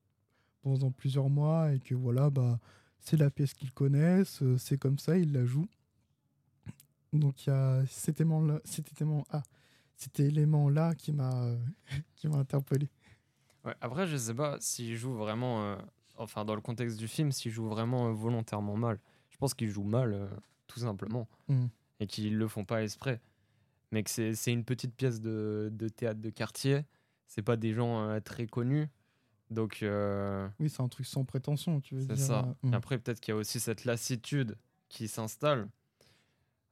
[0.62, 2.60] pendant plusieurs mois et que voilà bah
[3.00, 5.70] c'est la pièce qu'ils connaissent c'est comme ça ils la jouent
[7.14, 9.42] donc il y a cet élément là cet élément ah
[9.96, 11.56] cet élément là qui m'a
[12.16, 12.90] qui m'a interpellé
[13.66, 15.76] Ouais, après, je sais pas s'il joue vraiment, euh,
[16.16, 19.00] enfin dans le contexte du film, s'il joue vraiment euh, volontairement mal.
[19.32, 20.28] Je pense qu'il joue mal, euh,
[20.68, 21.66] tout simplement, Mm.
[22.00, 23.20] et qu'ils le font pas exprès.
[23.92, 26.86] Mais que c'est c'est une petite pièce de, de théâtre de quartier.
[27.28, 28.88] C'est pas des gens très connus,
[29.52, 32.26] donc Oui, c'est un truc sans prétention, tu veux c'est dire.
[32.26, 32.40] ça.
[32.64, 32.74] euh, Et mm.
[32.76, 34.56] après, peut-être qu'il y a aussi cette lassitude
[34.88, 35.68] qui s'installe.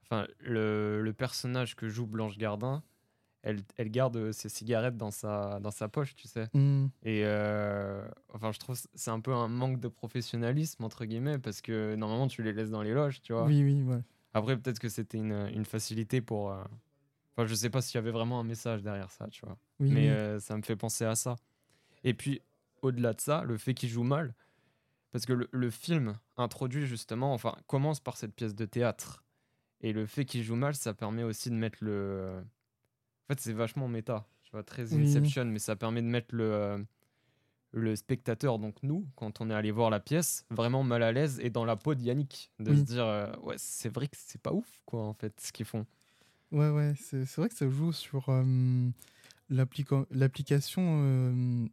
[0.09, 2.81] Enfin, le, le personnage que joue Blanche Gardin,
[3.43, 6.47] elle, elle garde ses cigarettes dans sa, dans sa poche, tu sais.
[6.53, 6.87] Mm.
[7.03, 11.37] Et euh, enfin, je trouve que c'est un peu un manque de professionnalisme, entre guillemets,
[11.39, 13.45] parce que normalement, tu les laisses dans les loges, tu vois.
[13.45, 13.99] Oui, oui, ouais.
[14.33, 16.51] Après, peut-être que c'était une, une facilité pour.
[16.51, 16.63] euh,
[17.35, 19.57] Enfin, je sais pas s'il y avait vraiment un message derrière ça, tu vois.
[19.79, 20.07] Oui, Mais oui.
[20.09, 21.35] euh, ça me fait penser à ça.
[22.03, 22.41] Et puis,
[22.81, 24.33] au-delà de ça, le fait qu'il joue mal,
[25.11, 29.23] parce que le, le film introduit justement, enfin, commence par cette pièce de théâtre.
[29.81, 32.43] Et le fait qu'il joue mal, ça permet aussi de mettre le.
[33.29, 35.03] En fait, c'est vachement méta, tu vois, très Oui.
[35.03, 36.77] Inception, mais ça permet de mettre le, euh,
[37.71, 41.39] le spectateur, donc nous, quand on est allé voir la pièce, vraiment mal à l'aise
[41.43, 42.51] et dans la peau de Yannick.
[42.59, 42.79] De Oui.
[42.79, 45.65] se dire, euh, ouais, c'est vrai que c'est pas ouf, quoi, en fait, ce qu'ils
[45.65, 45.85] font.
[46.51, 48.89] Ouais, ouais, c'est vrai que ça joue sur euh,
[49.49, 51.67] l'applica- l'application euh,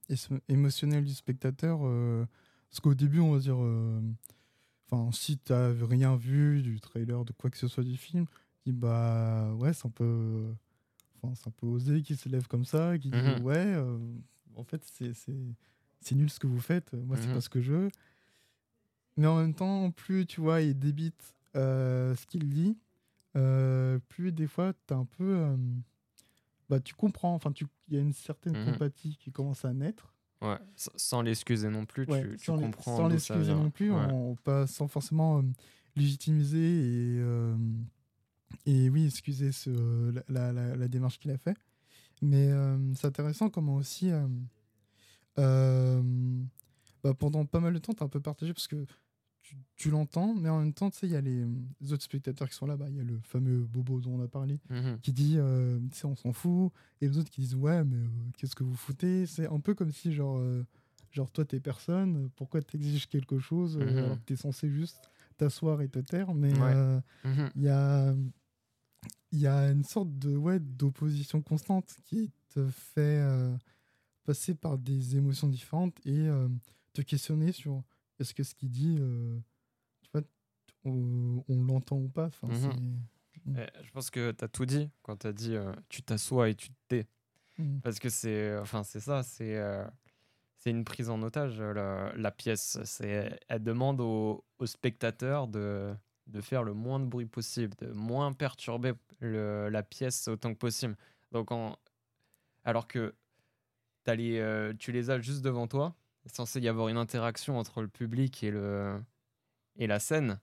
[0.49, 1.79] émotionnelle du spectateur.
[1.85, 2.27] euh,
[2.71, 3.57] parce qu'au début, on va dire.
[4.95, 8.27] Euh, Enfin, si t'as rien vu du trailer, de quoi que ce soit du film,
[8.65, 10.53] dis bah ouais, c'est un peu.
[11.23, 13.43] Enfin, c'est un peu osé qui se lève comme ça, qui dit Mhm.
[13.43, 13.99] ouais, euh,
[14.57, 15.13] en fait, c'est-
[16.15, 17.35] nul ce que vous faites, moi, c'est Mhm.
[17.35, 17.89] pas ce que je veux.
[19.17, 22.77] Mais en même temps, plus tu vois, il débite euh, ce qu'il dit,
[23.37, 25.37] euh, plus des fois, t'as un peu.
[25.37, 25.57] euh,
[26.69, 30.14] bah, tu comprends, enfin, tu- il y a une certaine compatie qui commence à naître.
[30.45, 32.97] Ouais, sans l'excuser non plus, Ouais, tu, tu sans comprends.
[32.97, 33.97] sans l'excuser non plus, Ouais.
[33.99, 35.43] en, pas, sans forcément euh,
[35.97, 37.57] légitimiser et, euh,
[38.67, 39.71] et oui, excuser ce,
[40.11, 41.57] la, la- la- la démarche qu'il a fait.
[42.23, 44.27] Mais euh, c'est intéressant comment aussi, euh,
[45.39, 46.03] euh,
[47.03, 48.87] bah, pendant pas mal de temps, tu un peu partagé parce que
[49.45, 51.45] tu, tu l'entends, mais en même temps, tu sais, il y a les,
[51.81, 52.89] les autres spectateurs qui sont là-bas.
[52.89, 54.99] Il y a le fameux Bobo dont on a parlé Mhm.
[55.03, 57.97] qui dit euh, tu sais on s'en fout et les autres qui disent ouais mais
[57.99, 59.27] euh, qu'est-ce que vous foutez?
[59.27, 60.65] C'est un peu comme si genre euh,
[61.13, 63.99] genre toi t'es personne pourquoi t'exiges quelque chose euh, Mhm.
[64.05, 64.97] alors que t'es censé juste
[65.37, 66.33] t'asseoir et te taire?
[66.35, 67.01] Mais Ouais.
[67.25, 67.51] Mhm.
[67.55, 68.15] il y a
[69.33, 73.23] il y a une sorte de ouais d'opposition constante qui te fait
[74.25, 76.29] passer par des émotions différentes et
[76.95, 77.83] te questionner sur
[78.19, 79.39] est-ce que ce qu'il dit euh,
[80.03, 80.23] tu vois
[80.85, 82.27] on, on l'entend ou pas?
[82.27, 82.57] Enfin, Mhm.
[82.57, 82.81] c'est-
[83.57, 86.49] Eh, Je pense que tu as tout dit quand tu as dit euh, tu t'assois
[86.49, 87.07] et tu te tais.
[87.59, 87.81] Mm.
[87.81, 89.85] Parce que c'est enfin, c'est ça, c'est euh,
[90.57, 92.79] c'est une prise en otage, la, la pièce.
[92.85, 95.95] C'est- Elle demande au, au spectateur de,
[96.27, 100.59] de faire le moins de bruit possible, de moins perturber le- la pièce autant que
[100.59, 100.97] possible.
[101.33, 101.77] Donc en,
[102.65, 103.15] alors que
[104.07, 105.95] les, euh, tu les as juste devant toi,
[106.27, 109.01] censé y avoir une interaction entre le public et, le,
[109.77, 110.41] et la scène.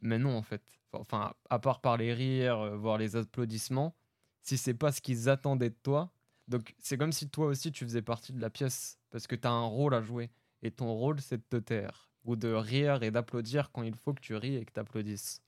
[0.00, 0.62] Mais non, en fait.
[0.92, 3.94] Enfin, à part par les rires, euh, voir les applaudissements,
[4.42, 6.12] si c'est pas ce qu'ils attendaient de toi,
[6.48, 9.46] donc c'est comme si toi aussi tu faisais partie de la pièce, parce que tu
[9.46, 10.30] as un rôle à jouer.
[10.62, 14.12] Et ton rôle, c'est de te taire, ou de rire et d'applaudir quand il faut
[14.12, 15.40] que tu ris et que tu applaudisses.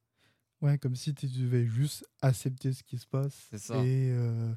[0.62, 3.48] Ouais, comme si tu devais juste accepter ce qui se passe.
[3.50, 3.84] C'est ça.
[3.84, 4.10] Et.
[4.12, 4.54] euh,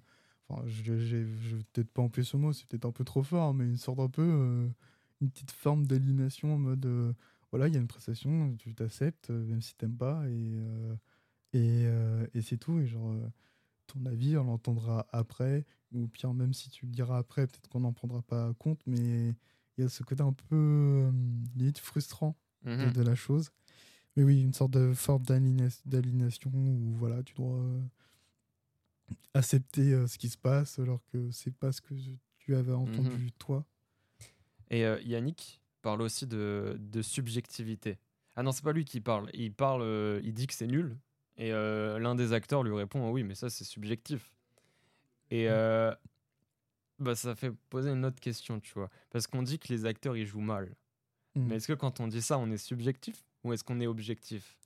[0.47, 3.53] enfin, je je vais peut-être pas employer ce mot, c'est peut-être un peu trop fort,
[3.53, 4.21] mais une sorte un peu.
[4.21, 4.69] euh,
[5.21, 6.85] une petite forme d'aliénation en mode.
[6.85, 7.13] euh,
[7.51, 10.51] voilà, il y a une prestation, tu t'acceptes, euh, même si t'aimes pas, et.
[10.55, 10.95] euh,
[11.53, 11.85] et,
[12.37, 12.77] et c'est tout.
[12.79, 13.15] Et genre.
[13.87, 17.79] ton avis, on l'entendra après, ou pire, même si tu le diras après, peut-être qu'on
[17.79, 19.29] n'en prendra pas compte, mais
[19.77, 21.09] il y a ce côté un peu
[21.55, 22.91] limite frustrant de, Mhm.
[22.93, 23.49] de la chose.
[24.17, 27.63] Mais oui, une sorte de forme d'aliénation où voilà, tu dois
[29.33, 31.93] accepter euh, ce qui se passe alors que c'est pas ce que
[32.39, 33.65] tu avais entendu toi.
[34.69, 37.97] Et euh, Yannick parle aussi de, de subjectivité.
[38.35, 39.29] Ah non, c'est pas lui qui parle.
[39.33, 40.97] Il parle, euh, il dit que c'est nul.
[41.37, 44.31] Et euh, l'un des acteurs lui répond, Ah oui, mais ça c'est subjectif.
[45.29, 45.93] Et euh,
[46.99, 48.89] bah, ça fait poser une autre question, tu vois.
[49.09, 50.75] Parce qu'on dit que les acteurs ils jouent mal.
[51.35, 51.47] Mm.
[51.47, 54.57] Mais est-ce que quand on dit ça, on est subjectif ou est-ce qu'on est objectif?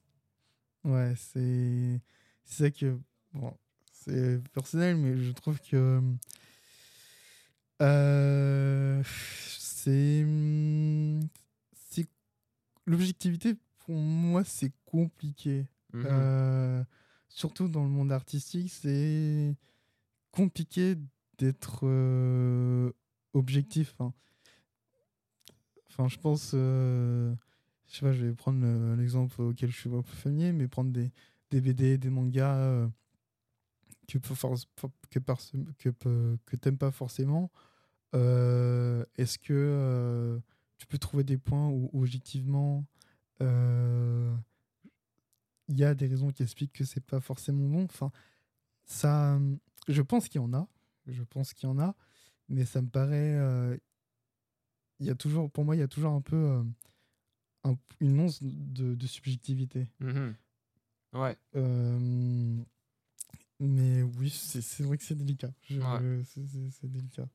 [0.84, 2.02] Ouais, c'est
[2.44, 2.98] c'est ça que
[3.34, 3.56] bon,
[3.92, 6.02] c'est personnel, mais je trouve que
[7.82, 9.04] euh,
[9.84, 11.20] c'est hum,
[11.74, 12.08] c'est
[12.86, 15.66] l'objectivité pour moi c'est compliqué.
[15.94, 16.04] Mhm.
[16.06, 16.84] Euh,
[17.30, 19.56] surtout dans le monde artistique, c'est
[20.32, 20.96] compliqué
[21.38, 22.92] d'être euh,
[23.34, 23.96] objectif.
[24.00, 24.14] hein.
[25.90, 27.34] Enfin, je pense, euh,
[27.90, 30.68] je sais pas, je vais prendre le- l'exemple auquel je suis pas plus familier, mais
[30.70, 31.12] prendre des,
[31.50, 32.88] des BD, des mangas
[34.08, 37.52] que, que, que, que t'aimes pas forcément.
[38.14, 40.40] Euh, Est-ce que euh,
[40.78, 42.86] tu peux trouver des points où objectivement
[43.42, 44.36] euh,
[45.70, 47.84] il y a des raisons qui expliquent que c'est pas forcément bon?
[47.86, 48.12] Enfin,
[48.86, 49.40] ça,
[49.88, 50.68] je pense qu'il y en a.
[51.08, 51.96] Je pense qu'il y en a,
[52.50, 53.36] mais ça me paraît.
[53.36, 53.78] euh,
[55.00, 56.64] il y a toujours, pour moi, il y a toujours un peu euh,
[57.64, 59.88] un- une once de, de subjectivité.
[60.00, 60.36] Mhm.
[61.14, 61.36] Ouais.
[61.56, 62.58] Euh,
[63.60, 65.52] mais oui, c'est vrai que c'est délicat.
[65.70, 66.24] Ouais.
[66.26, 67.28] C'est délicat.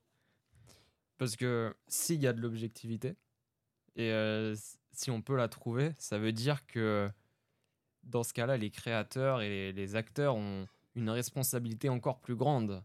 [1.19, 3.17] Parce que s'il y a de l'objectivité,
[3.97, 4.55] et euh,
[4.93, 7.11] si on peut la trouver, ça veut dire que
[8.05, 12.83] dans ce cas-là, les créateurs et les, acteurs ont une responsabilité encore plus grande.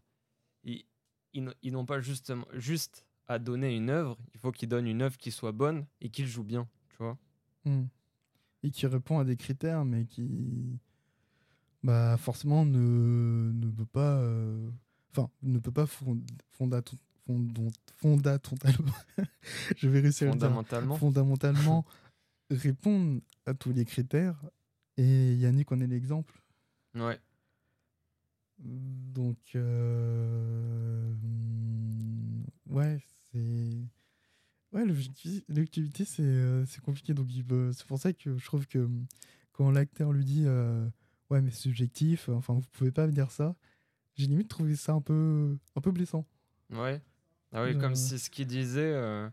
[0.64, 5.16] Ils, n'ont pas justement, juste à donner une œuvre, il faut qu'ils donnent une œuvre
[5.16, 7.16] qui soit bonne et qu'ils jouent bien, tu vois.
[7.64, 7.84] Hmm.
[8.62, 10.78] Et qui répond à des critères, mais qui,
[11.82, 14.70] bah, forcément, ne, ne peut pas, euh,
[15.10, 16.22] enfin, ne peut pas fond-
[17.26, 18.92] fondon- fondamentalement,
[19.76, 20.96] je vais réussir à dire, Fondamentalement.
[20.96, 21.84] fondamentalement
[22.50, 24.42] répondre à tous les critères.
[24.98, 26.42] Et Yannick en est l'exemple.
[26.94, 27.18] Ouais.
[28.58, 32.98] Donc, euh, hmm, ouais,
[33.32, 33.70] c'est.
[34.72, 37.12] Ouais, l'objecti- l'objectivité, c'est euh, compliqué.
[37.14, 37.28] Donc,
[37.74, 39.06] c'est pour ça que je trouve que hmm,
[39.52, 40.86] quand l'acteur lui dit euh,
[41.30, 43.56] Ouais, mais c'est subjectif, enfin, vous pouvez pas me dire ça,
[44.14, 46.26] j'ai limite trouvé ça un peu, un peu blessant.
[46.70, 47.00] Ouais.
[47.52, 47.80] Ah oui, Euh.
[47.80, 49.28] comme si ce qu'il disait, euh,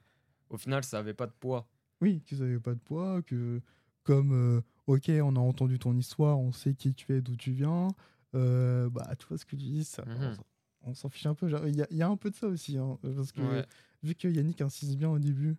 [0.49, 1.67] au final, ça avait pas de poids.
[2.01, 3.61] Oui, que ça n'avait pas de poids, que
[4.03, 7.51] comme, euh, ok, on a entendu ton histoire, on sait qui tu es, d'où tu
[7.51, 7.87] viens,
[8.35, 10.37] euh, bah, tu vois ce que tu dis, ça, Mhm.
[10.83, 11.47] on s'en- fiche un peu.
[11.67, 13.65] Il y, a- il y a un peu de ça aussi, hein, parce que Ouais.
[14.03, 15.57] vu que Yannick insiste bien au début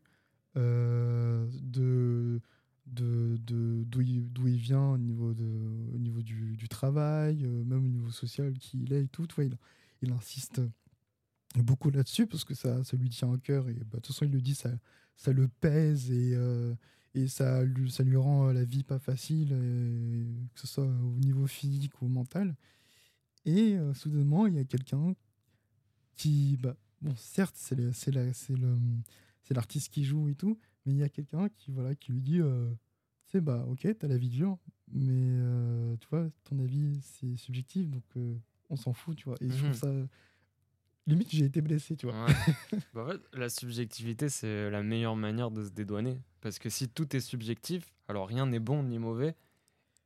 [0.57, 2.41] euh, de
[2.87, 5.45] de de- d'où il, il vient au niveau de
[5.95, 9.29] au niveau du, du travail euh, même au niveau social qui il est et tout
[9.39, 9.57] il,
[10.03, 10.61] il insiste
[11.57, 14.25] beaucoup là-dessus parce que ça, ça lui tient à cœur et bah, de toute façon
[14.25, 14.71] il le dit ça
[15.17, 16.75] ça le pèse et euh,
[17.15, 20.87] et ça lui ça lui rend euh, la vie pas facile et que ce soit
[20.87, 22.55] au niveau physique ou mental
[23.45, 25.15] et euh, soudainement il y a quelqu'un
[26.17, 28.77] qui bah, bon certes c'est le- c'est la- c'est le
[29.43, 32.23] c'est l'artiste qui joue et tout mais il y a quelqu'un qui voilà qui lui
[32.23, 32.71] dit euh,
[33.27, 34.59] tu sais bah ok t'as la vie dure
[34.93, 38.37] mais euh, tu vois ton avis c'est subjectif donc euh,
[38.69, 39.63] on s'en fout tu vois et je Mhm.
[39.65, 39.93] trouve ça
[41.11, 42.33] limite j'ai été blessé tu vois Ouais.
[42.95, 46.19] Bah, en fait, la subjectivité, c'est la meilleure manière de se dédouaner.
[46.41, 49.37] Parce que si tout est subjectif, alors rien n'est bon ni mauvais.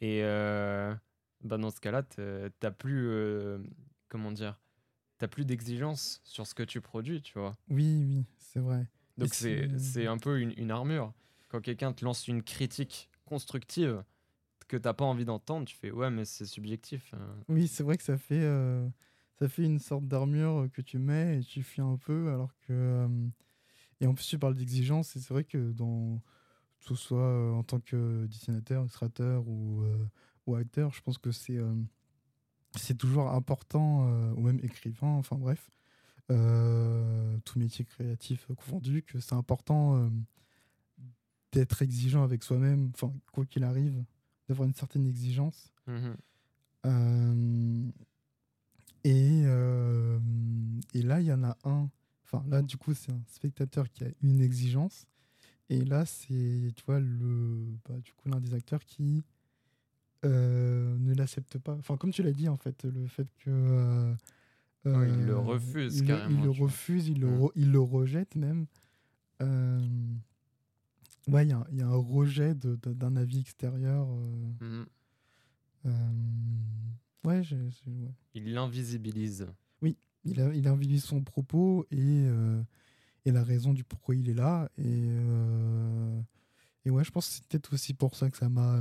[0.01, 0.95] Et euh,
[1.43, 3.09] bah, dans ce cas-là, t'as plus.
[3.09, 3.59] euh,
[4.09, 4.61] comment dire
[5.19, 7.57] T'as plus d'exigence sur ce que tu produis, tu vois.
[7.71, 8.87] oui oui c'est vrai
[9.17, 11.13] Donc Et c'est un peu une, une armure.
[11.49, 14.03] Quand quelqu'un te lance une critique constructive
[14.67, 17.15] que t'as pas envie d'entendre, tu fais ouais, mais c'est subjectif.
[17.15, 17.37] hein.
[17.49, 18.87] Oui, c'est vrai que ça fait, euh,
[19.39, 22.73] ça fait une sorte d'armure que tu mets et tu fuis un peu, alors que.
[22.73, 23.09] euh,
[24.01, 26.21] et en plus, tu parles d'exigence, et c'est vrai que dans.
[26.81, 30.07] Que ce soit euh, en tant que dessinateur, illustrateur ou, euh,
[30.47, 31.75] ou acteur, je pense que c'est euh,
[32.77, 35.71] c'est toujours important, euh, ou même écrivain, enfin bref,
[36.31, 40.11] euh, tout métier créatif confondu, que c'est important euh,
[41.53, 44.05] d'être exigeant avec soi-même, enfin, quoi qu'il arrive,
[44.49, 45.73] d'avoir une certaine exigence.
[45.87, 46.17] Mhm.
[49.07, 50.19] Euh, et, euh,
[50.95, 51.91] et là, il y en a un.
[52.25, 55.07] Enfin, là, du coup, c'est un spectateur qui a une exigence.
[55.71, 59.25] Et là, c'est, tu vois, le, bah, du coup, l'un des acteurs qui
[60.23, 61.75] ne l'accepte pas.
[61.75, 64.15] Enfin, comme tu l'as dit, en fait, le fait que.
[64.87, 66.39] il le refuse il, carrément.
[66.39, 67.49] Il le refuse, il, le, mm.
[67.57, 68.67] il le rejette même.
[71.29, 74.07] ouais, il y, y, a un rejet d'un avis extérieur.
[74.61, 74.85] Mm.
[77.25, 79.47] Ouais, ouais, Il l'invisibilise.
[79.83, 82.27] Oui, il, a, il invisibilise son propos et,
[83.25, 84.69] et la raison du pourquoi il est là.
[84.79, 85.09] Et,
[86.85, 88.79] et ouais, je pense que c'est peut-être aussi pour ça que ça m'a.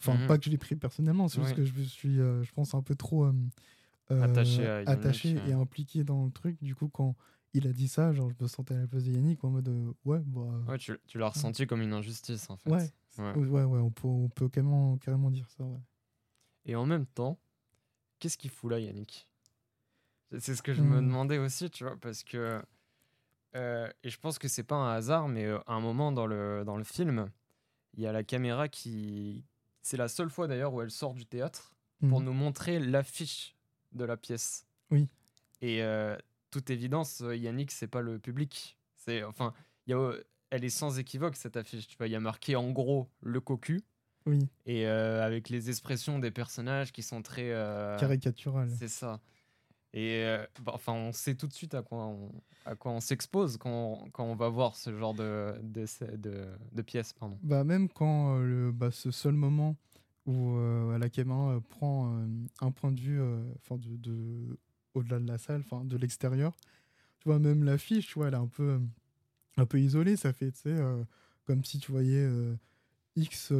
[0.00, 2.52] Enfin, mmh pas que je l'ai pris personnellement, c'est juste que je me suis, je
[2.52, 3.30] pense, un peu trop
[4.08, 6.56] attaché, attaché et impliqué dans le truc.
[6.62, 7.16] Du coup, quand
[7.54, 9.68] il a dit ça, genre, je me sentais à la place de Yannick en mode
[10.04, 10.64] ouais, bah.
[10.68, 12.70] Ouais, tu, tu l'as ressenti comme une injustice en fait.
[12.70, 15.78] Ouais, ouais, ouais, ouais on, peut, on peut carrément, carrément dire ça, ouais.
[16.68, 17.38] Et en même temps,
[18.20, 19.28] qu'est-ce qu'il fout là, Yannick?
[20.38, 21.06] C'est ce que je me mmh.
[21.06, 22.62] demandais aussi, tu vois, parce que.
[23.56, 26.64] Euh, et je pense que c'est pas un hasard, mais à un moment dans le,
[26.64, 27.30] dans le film,
[27.94, 29.44] il y a la caméra qui,
[29.82, 31.74] c'est la seule fois d'ailleurs où elle sort du théâtre
[32.08, 32.26] pour mhm.
[32.26, 33.56] nous montrer l'affiche
[33.92, 34.66] de la pièce.
[34.90, 35.08] Oui.
[35.62, 36.16] Et euh,
[36.50, 38.78] toute évidence, euh, Yannick, c'est pas le public.
[38.96, 39.54] C'est enfin,
[39.86, 40.12] y a,
[40.50, 41.88] elle est sans équivoque cette affiche.
[41.88, 43.82] Tu vois, il y a marqué en gros le cocu.
[44.28, 44.46] Oui.
[44.66, 47.48] Et euh, avec les expressions des personnages qui sont très
[47.98, 48.70] caricaturales.
[48.78, 49.20] C'est ça.
[49.94, 50.22] Et
[50.62, 52.30] bah, enfin, on sait tout de suite à quoi on,
[52.66, 55.86] à quoi on s'expose quand, quand, on va voir ce genre de, de,
[56.16, 57.14] de, de pièces.
[57.14, 57.38] Pardon.
[57.42, 59.76] Bah, même quand le, bah, ce seul moment
[60.26, 60.58] où
[60.98, 62.22] la caméra prend
[62.60, 63.20] un point de vue
[63.56, 64.58] enfin de, de
[64.92, 66.54] au-delà de la salle, enfin de l'extérieur,
[67.20, 68.78] tu vois, même l'affiche, tu vois, elle est un peu,
[69.56, 70.16] un peu isolée.
[70.16, 70.76] Ça fait, tu sais,
[71.44, 72.28] comme si tu voyais
[73.18, 73.52] X,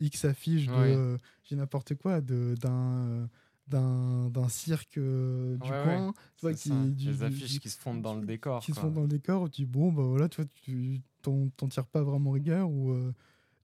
[0.00, 3.28] X affiches de, j'ai n'importe quoi, d'un
[3.70, 6.12] d'un cirque euh, du coin.
[6.36, 8.60] Tu vois, qui, des affiches qui se fondent dans le décor.
[8.60, 9.50] Qui se fondent dans le décor.
[9.50, 12.68] Tu dis, bon, bah voilà, tu vois, tu t'en tires pas vraiment rigueur.
[12.70, 13.12] Ou euh,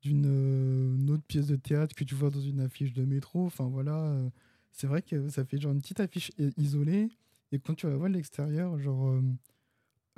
[0.03, 3.47] d'une euh, autre pièce de théâtre que tu vois dans une affiche de métro.
[3.47, 4.17] Enfin voilà,
[4.73, 7.09] c'est vrai que ça fait genre une petite affiche isolée.
[7.53, 9.21] Et quand tu vas voir l'extérieur, genre.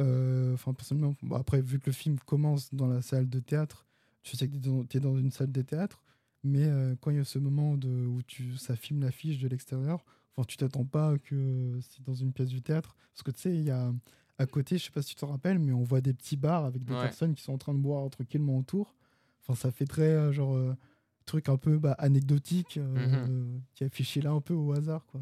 [0.00, 3.87] Enfin, personnellement, après, vu que le film commence dans la salle de théâtre,
[4.30, 6.02] tu sais que tu es, dans une salle de théâtre
[6.44, 9.48] mais euh, quand il y a ce moment de, où tu, ça filme l'affiche de
[9.48, 10.04] l'extérieur,
[10.36, 12.96] enfin, tu t'attends pas que c'est dans une pièce du théâtre.
[13.12, 13.92] Parce que tu sais, il y a
[14.38, 16.64] à côté, je sais pas si tu te rappelles, mais on voit des petits bars
[16.64, 18.94] avec des personnes qui sont en train de boire tranquillement autour.
[19.42, 20.76] Enfin, ça fait très euh, genre euh,
[21.24, 23.60] truc un peu bah, anecdotique mhm.
[23.74, 25.20] qui est affiché là un peu au hasard, quoi.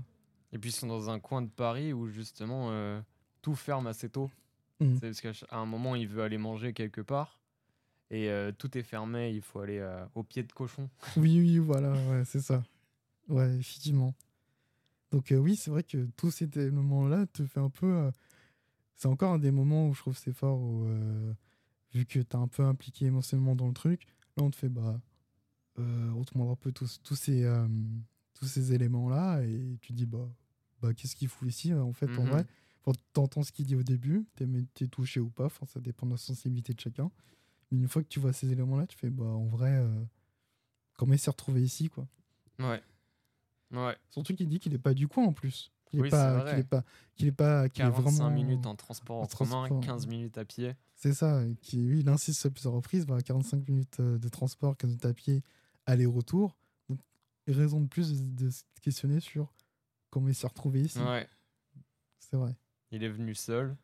[0.53, 2.71] Et puis ils sont dans un coin de Paris où justement
[3.43, 4.31] tout ferme assez tôt.
[4.81, 4.95] Mmh.
[4.95, 7.41] C'est parce qu'à un moment il veut aller manger quelque part
[8.11, 10.89] et euh, tout est fermé, il faut aller euh, au pied de cochon.
[11.17, 12.63] Oui, oui, voilà, ouais, c'est ça.
[13.29, 14.15] Ouais, effectivement.
[15.11, 18.11] Donc euh, oui, c'est vrai que tous ces moments-là te fait un peu...
[18.95, 20.87] c'est encore un des moments où je trouve c'est fort, où,
[21.93, 24.69] vu que tu es un peu impliqué émotionnellement dans le truc, là on te fait,
[24.69, 25.01] bah,
[25.79, 27.49] on te montre un peu tous, tous ces,
[28.35, 30.29] tous ces éléments-là, et tu dis, bah,
[30.81, 32.47] bah qu'est-ce qu'il fout ici, en fait, en vrai?
[33.13, 34.47] T'entends ce qu'il dit au début, t'es
[34.81, 37.11] es touché ou pas, ça dépend de la sensibilité de chacun.
[37.71, 40.05] Mais une fois que tu vois ces éléments-là, tu fais, bah, en vrai, euh,
[40.97, 42.07] comment il s'est retrouvé ici, quoi.
[42.59, 42.83] Ouais.
[43.73, 43.97] Ouais.
[44.11, 45.73] Surtout qu'il dit qu'il n'est pas du coin en plus.
[45.87, 48.31] Qu'il n'est pas, qu'il est pas, qu'il est pas, qu'il est vraiment.
[48.31, 50.75] minutes en transport en, commun, 15 minutes à pied.
[50.95, 51.43] C'est ça.
[51.63, 53.07] Qui, oui, il insiste sur plusieurs reprises.
[53.07, 55.43] Bah, 45 minutes euh, de transport, 15 minutes à pied,
[55.85, 56.57] aller-retour.
[56.89, 56.99] Donc,
[57.47, 59.53] raison de plus de, se questionner sur
[60.11, 60.99] comment il s'est retrouvé ici.
[60.99, 61.29] Ouais.
[62.19, 62.57] C'est vrai.
[62.91, 63.77] Il est venu seul.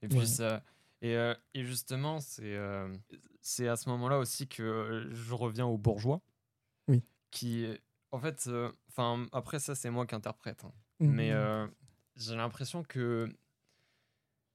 [0.00, 0.62] Et puis ça
[1.00, 2.92] et, euh, et justement, c'est euh,
[3.40, 6.20] c'est à ce moment-là aussi que je reviens aux bourgeois.
[6.88, 7.04] Oui.
[7.30, 7.66] Qui,
[8.10, 10.64] en fait, euh, enfin après ça, c'est moi qui interprète.
[10.64, 10.72] Hein.
[11.00, 11.08] Mmh.
[11.08, 11.32] Mais
[12.16, 13.28] j'ai l'impression que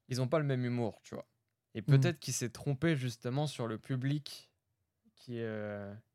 [0.09, 1.27] ils n'ont pas le même humour, tu vois.
[1.75, 1.85] Et mmh.
[1.85, 4.51] peut-être qu'il s'est trompé justement sur le public
[5.15, 5.39] qui,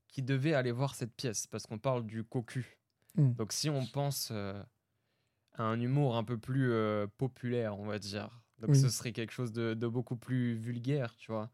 [0.08, 2.78] qui devait aller voir cette pièce, parce qu'on parle du cocu.
[3.14, 3.32] Mmh.
[3.32, 4.66] Donc si on pense à
[5.56, 6.70] un humour un peu plus
[7.16, 11.50] populaire, on va dire, donc ce serait quelque chose de, beaucoup plus vulgaire, tu vois.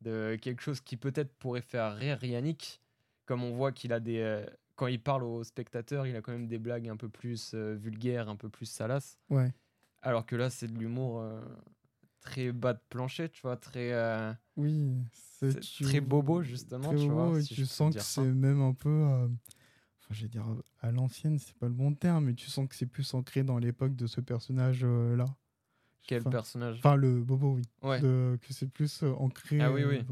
[0.00, 2.80] De quelque chose qui peut-être pourrait faire rire Yannick,
[3.24, 4.18] comme on voit qu'il a des...
[4.18, 7.52] Euh, quand il parle aux spectateurs, il a quand même des blagues un peu plus
[7.54, 9.18] euh, vulgaires, un peu plus salaces.
[9.30, 9.52] Ouais.
[10.02, 11.40] Alors que là, c'est de l'humour euh,
[12.20, 13.92] très bas de plancher, tu vois, très...
[14.56, 17.40] oui, c'est très bobo, justement, tu vois.
[17.42, 19.02] tu sens que c'est même un peu...
[19.02, 20.46] Enfin, je vais dire
[20.80, 23.58] à l'ancienne, c'est pas le bon terme, mais tu sens que c'est plus ancré dans
[23.58, 25.26] l'époque de ce personnage-là.
[26.06, 27.62] Quel personnage Enfin, le Bobo, oui.
[27.82, 28.00] Ouais.
[28.00, 29.60] que c'est plus euh, ancré.
[29.60, 30.04] Ah oui, oui.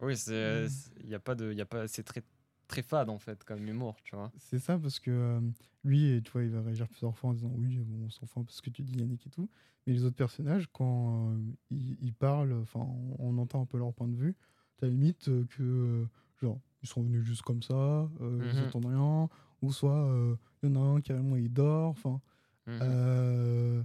[0.00, 0.66] Oui, c'est.
[1.02, 1.52] Il y a pas de.
[1.52, 2.22] Y a pas, c'est très,
[2.68, 4.30] très fade, en fait, comme humour, tu vois.
[4.36, 5.40] C'est ça, parce que euh,
[5.84, 8.44] lui, tu vois, il va réagir plusieurs fois en disant Oui, bon, on s'en fout
[8.44, 9.48] parce que tu dis Yannick et tout.
[9.86, 11.38] Mais les autres personnages, quand euh,
[11.70, 12.86] ils, parlent, enfin,
[13.18, 14.36] on, entend un peu leur point de vue.
[14.78, 16.06] Tu as limite que
[16.40, 18.08] genre, ils sont venus juste comme ça, euh,
[18.52, 18.66] ils Mhm.
[18.66, 19.28] entendent rien,
[19.60, 22.20] ou soit euh, il y en a un carrément, il dort, enfin.
[22.66, 23.84] Mhm.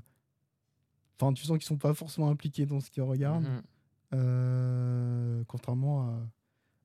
[1.19, 3.61] Enfin, tu sens qu'ils sont pas forcément impliqués dans ce qu'ils regardent, Mhm.
[4.13, 6.09] euh, contrairement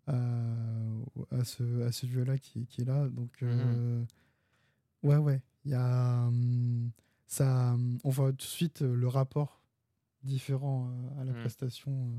[0.06, 3.08] à, à, à ce, à ce vieux-là qui, qui est là.
[3.08, 4.04] Donc, euh,
[5.02, 6.26] ouais, ouais, il y a.
[6.26, 6.90] hum,
[7.26, 9.62] ça, hum, on voit tout de suite euh, le rapport
[10.22, 11.40] différent à la Mhm.
[11.40, 12.14] prestation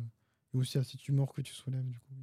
[0.53, 2.13] et aussi à cette humour que tu soulèves, du coup.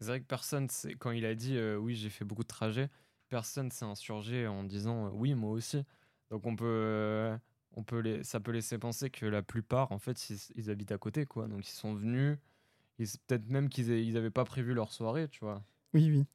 [0.00, 0.68] C'est vrai que personne,
[1.00, 2.88] quand il a dit euh, oui, j'ai fait beaucoup de trajets,
[3.28, 5.82] personne s'est insurgé en disant euh, oui, moi aussi.
[6.30, 7.36] Donc on peut, euh,
[7.72, 10.92] on peut les, ça peut laisser penser que la plupart, en fait, ils, ils habitent
[10.92, 11.48] à côté, quoi.
[11.48, 12.38] Donc ils sont venus,
[12.98, 15.64] ils- peut-être même qu'ils a- ils avaient pas prévu leur soirée, tu vois.
[15.94, 16.26] Oui, oui.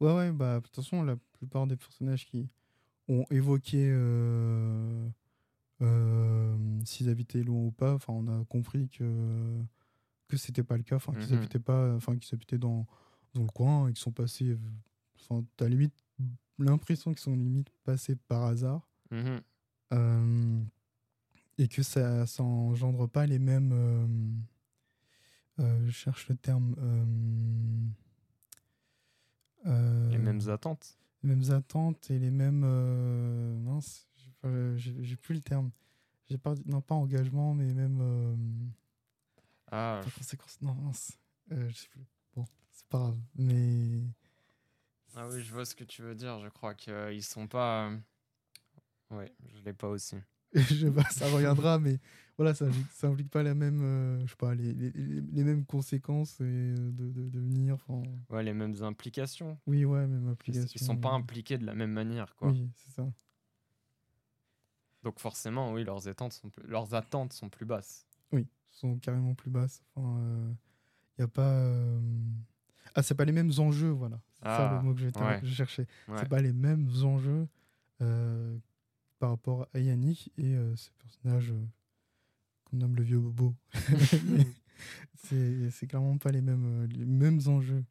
[0.00, 2.48] Ouais, ouais, bah, de toute façon, la plupart des personnages qui
[3.08, 5.08] ont évoqué euh,
[5.82, 9.60] euh, s'ils habitaient loin ou pas, enfin, on a compris que,
[10.28, 11.38] que c'était pas le cas, enfin, qu'ils Mhm.
[11.38, 12.86] habitaient pas, enfin, qu'ils habitaient dans,
[13.34, 14.56] dans le coin et qu'ils sont passés,
[15.20, 15.94] enfin, t'as limite
[16.58, 19.40] l'impression qu'ils sont limite passés par hasard Mhm.
[19.92, 20.62] Euh,
[21.58, 23.72] et que ça, ça engendre pas les mêmes.
[25.60, 26.74] euh, je cherche le terme.
[29.66, 30.98] euh, Les mêmes attentes.
[31.22, 32.64] les mêmes attentes et les mêmes.
[33.64, 34.08] mince,
[34.76, 35.70] j'ai plus le terme.
[36.28, 38.72] J'ai pas, non, pas engagement, mais même.
[39.70, 40.60] Ah, conséquence.
[40.60, 41.18] Non, mince.
[41.52, 42.04] Euh, je sais plus.
[42.34, 43.18] Bon, c'est pas grave.
[43.36, 44.02] Mais.
[45.14, 46.38] ah oui, je vois ce que tu veux dire.
[46.40, 47.90] Je crois qu'ils sont pas.
[49.12, 50.16] Euh, Ouais, je l'ai pas aussi.
[50.54, 51.98] je ça reviendra, mais
[52.38, 55.44] voilà, ça, implique- ça implique pas la même, euh, je sais pas, les, les, les-
[55.44, 57.74] mêmes conséquences et euh, de, de, de venir.
[57.74, 59.58] enfin, Ouais, les mêmes implications.
[59.66, 60.70] Oui, ouais, même Ils, application.
[60.74, 62.50] ils sont pas euh, impliqués de la même manière, quoi.
[62.50, 63.06] Oui, c'est ça.
[65.02, 68.06] Donc forcément, oui, leurs attentes sont plus, leurs attentes sont plus basses.
[68.32, 69.82] Oui, sont carrément plus basses.
[69.94, 70.54] Enfin,
[71.18, 71.52] il y a pas.
[71.52, 72.00] euh,
[72.94, 74.20] Ah, c'est pas les mêmes enjeux, voilà.
[74.34, 75.40] C'est ça Ah, le mot que je, ouais.
[75.42, 75.86] je cherchais.
[76.08, 76.16] Ouais.
[76.18, 77.46] C'est pas les mêmes enjeux
[78.02, 78.58] euh,
[79.18, 81.66] par rapport à Yannick et euh, ce personnage euh,
[82.64, 83.54] qu'on nomme le vieux bobo.
[85.14, 87.84] c'est c'est clairement pas les mêmes, euh, les mêmes enjeux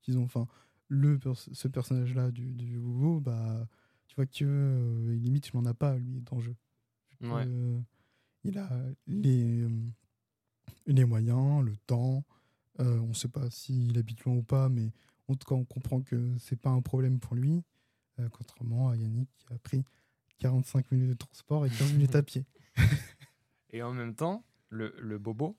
[0.00, 0.24] qu'ils ont.
[0.24, 0.46] Enfin,
[0.88, 3.68] le ce personnage-là du, du vieux bobo, bah,
[4.06, 6.56] tu vois que euh, limite, il n'en a pas, lui, d'enjeu.
[7.20, 7.46] Ouais.
[8.44, 8.70] il a
[9.06, 9.68] les,
[10.86, 12.24] les moyens, le temps.
[12.78, 14.90] on ne sait pas s'il habite loin ou pas, mais
[15.28, 17.62] en tout cas, on comprend que c'est pas un problème pour lui.
[18.32, 19.84] contrairement à Yannick qui a pris
[20.40, 22.44] 45 minutes de transport et 15 minutes à pied.
[23.72, 25.56] Et en même temps, le, le bobo,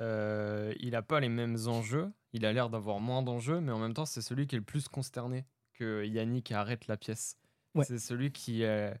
[0.00, 2.10] euh, il a pas les mêmes enjeux.
[2.32, 4.64] Il a l'air d'avoir moins d'enjeux, mais en même temps, c'est celui qui est le
[4.64, 7.38] plus consterné que Yannick arrête la pièce.
[7.74, 7.84] Ouais.
[7.84, 8.98] C'est celui qui est,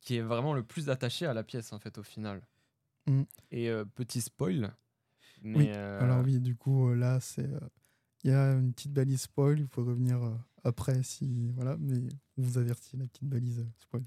[0.00, 2.46] qui est vraiment le plus attaché à la pièce, en fait, au final.
[3.06, 3.22] Mm.
[3.50, 4.74] Et euh, petit spoil,
[5.42, 7.48] mais Oui, euh, Alors oui, du coup, là, c'est...
[8.24, 10.20] Il y a une petite balise spoil, il faut revenir
[10.64, 11.50] après si...
[11.54, 14.02] Voilà, mais vous avertit, la petite balise euh, spoil.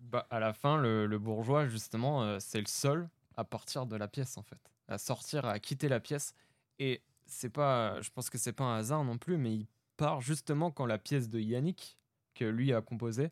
[0.00, 3.96] bah, à la fin, le, le bourgeois, justement, euh, c'est le seul à partir de
[3.96, 4.60] la pièce, en fait.
[4.88, 6.34] À sortir, à quitter la pièce.
[6.78, 10.20] Et c'est pas, je pense que c'est pas un hasard non plus, mais il part
[10.20, 11.98] justement quand la pièce de Yannick,
[12.34, 13.30] que lui a composée,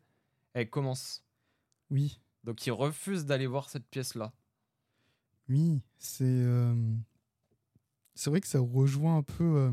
[0.53, 1.23] elle commence.
[1.89, 4.33] Oui, Donc il refuse d'aller voir cette pièce-là.
[5.49, 6.25] oui, c'est...
[6.25, 6.75] euh,
[8.15, 9.71] C'est vrai que ça rejoint un peu euh,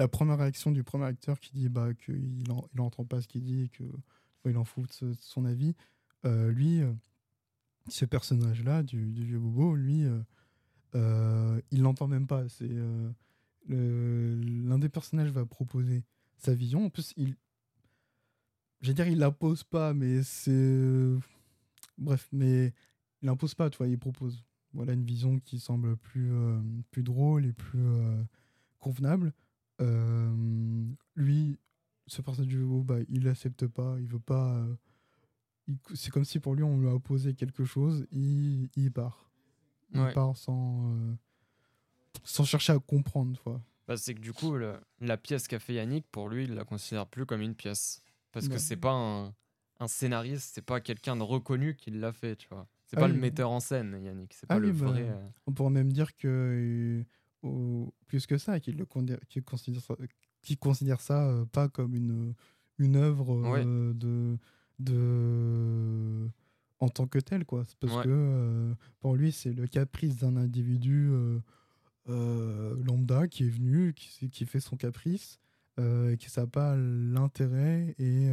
[0.00, 3.42] la première réaction du premier acteur qui dit bah, qu'il en- il pas ce qu'il
[3.42, 3.84] dit et que
[4.46, 5.74] il en fout de, son avis.
[6.24, 6.90] Euh, lui, euh,
[7.88, 10.06] ce personnage-là, du, du vieux bobo, lui,
[10.94, 12.48] euh, il l'entend même pas.
[12.48, 12.70] C'est
[13.68, 16.02] l'un des personnages va proposer
[16.38, 16.86] sa vision.
[16.86, 17.36] En plus, il,
[18.80, 21.10] j'allais dire, il la pose pas, mais c'est
[21.98, 22.72] bref, mais
[23.20, 23.68] il impose pas.
[23.68, 24.42] Tu il propose.
[24.72, 26.32] Voilà une vision qui semble plus
[26.90, 27.84] plus drôle et plus
[28.78, 29.34] convenable.
[29.80, 30.84] Euh,
[31.16, 31.58] lui,
[32.06, 33.96] ce personnage du bobo, bah, il l'accepte pas.
[34.00, 34.54] Il veut pas.
[34.56, 34.74] euh,
[35.94, 38.06] c'est comme si pour lui on lui a opposé quelque chose.
[38.10, 39.30] Il, il part.
[39.92, 40.12] Il Ouais.
[40.12, 41.14] part sans euh,
[42.24, 43.40] sans chercher à comprendre.
[43.88, 46.64] Bah, c'est que du coup, le- la pièce qu'a fait Yannick, pour lui, il la
[46.64, 48.02] considère plus comme une pièce.
[48.32, 48.58] Parce que Ouais.
[48.58, 49.34] c'est pas un,
[49.80, 52.68] un scénariste, c'est pas quelqu'un de reconnu qui l'a fait, tu vois.
[52.86, 54.34] C'est Ah pas oui, le metteur en scène, Yannick.
[54.34, 55.18] C'est Ah pas le oui, bah, vrai.
[55.46, 57.04] On pourrait même dire que
[57.42, 59.96] au- plus que ça, qu'il le considère ça,
[60.42, 62.34] qu'il considère ça euh, pas comme une
[62.78, 63.62] une œuvre Ouais.
[63.66, 64.38] euh, de
[64.78, 66.28] de
[66.78, 67.64] en tant que tel quoi.
[67.80, 68.04] Parce Ouais.
[68.04, 71.10] que euh, pour lui c'est le caprice d'un individu
[72.06, 75.38] lambda qui est venu, qui, qui fait son caprice,
[75.78, 78.28] et ça n'a pas l'intérêt et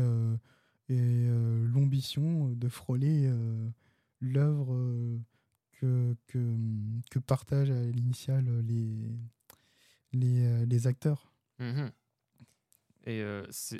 [0.90, 1.28] et
[1.74, 3.30] l'ambition de frôler
[4.22, 4.74] l'œuvre
[5.80, 6.56] que, que,
[7.10, 9.18] que partagent à l'initiale les,
[10.14, 11.32] les, les acteurs.
[11.60, 11.92] Mhm.
[13.06, 13.24] Et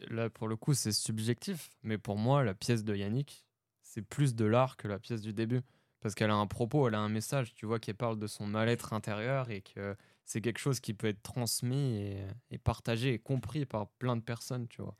[0.10, 1.70] là, pour le coup, c'est subjectif.
[1.84, 3.46] Mais pour moi, la pièce de Yannick,
[3.82, 5.62] c'est plus de l'art que la pièce du début.
[6.00, 8.46] Parce qu'elle a un propos, elle a un message, tu vois, qui parle de son
[8.46, 12.16] mal-être intérieur et que c'est quelque chose qui peut être transmis
[12.52, 14.96] et, partagé et compris par plein de personnes, tu vois.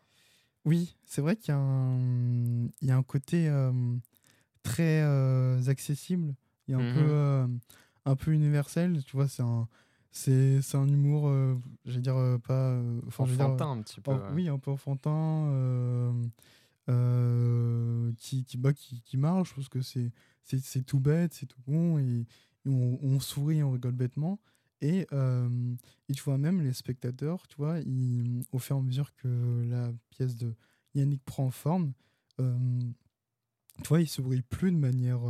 [0.66, 3.50] Oui, c'est vrai qu'il y, y, a un côté
[4.64, 6.34] très accessible.
[6.68, 7.60] Il y a un, peu, mmh
[8.06, 9.68] un peu universel, tu vois, c'est un
[10.18, 11.56] c'est un humour, euh,
[11.86, 12.72] je vais dire, euh, pas.
[12.72, 14.12] Euh, enfantin un petit peu.
[14.34, 16.14] Oui, un peu enfantin,
[18.18, 22.26] qui, qui, bah, qui, qui, marche, parce que c'est tout bête, c'est tout bon, et,
[22.66, 24.40] on, sourit, on rigole bêtement.
[24.82, 25.08] Et,
[26.10, 27.78] et, tu vois, même les spectateurs, tu vois,
[28.52, 30.54] au fur et à mesure que la pièce de
[30.96, 31.94] Yannick prend forme,
[32.38, 35.22] tu vois, ils sourient plus de manière.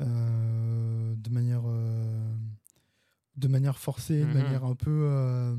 [0.00, 1.64] De manière
[3.36, 4.34] de manière forcée, de mhm.
[4.34, 5.08] manière un peu.
[5.10, 5.56] Euh,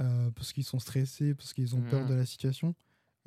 [0.00, 2.08] euh, parce qu'ils sont stressés, parce qu'ils ont peur mhm.
[2.08, 2.74] de la situation.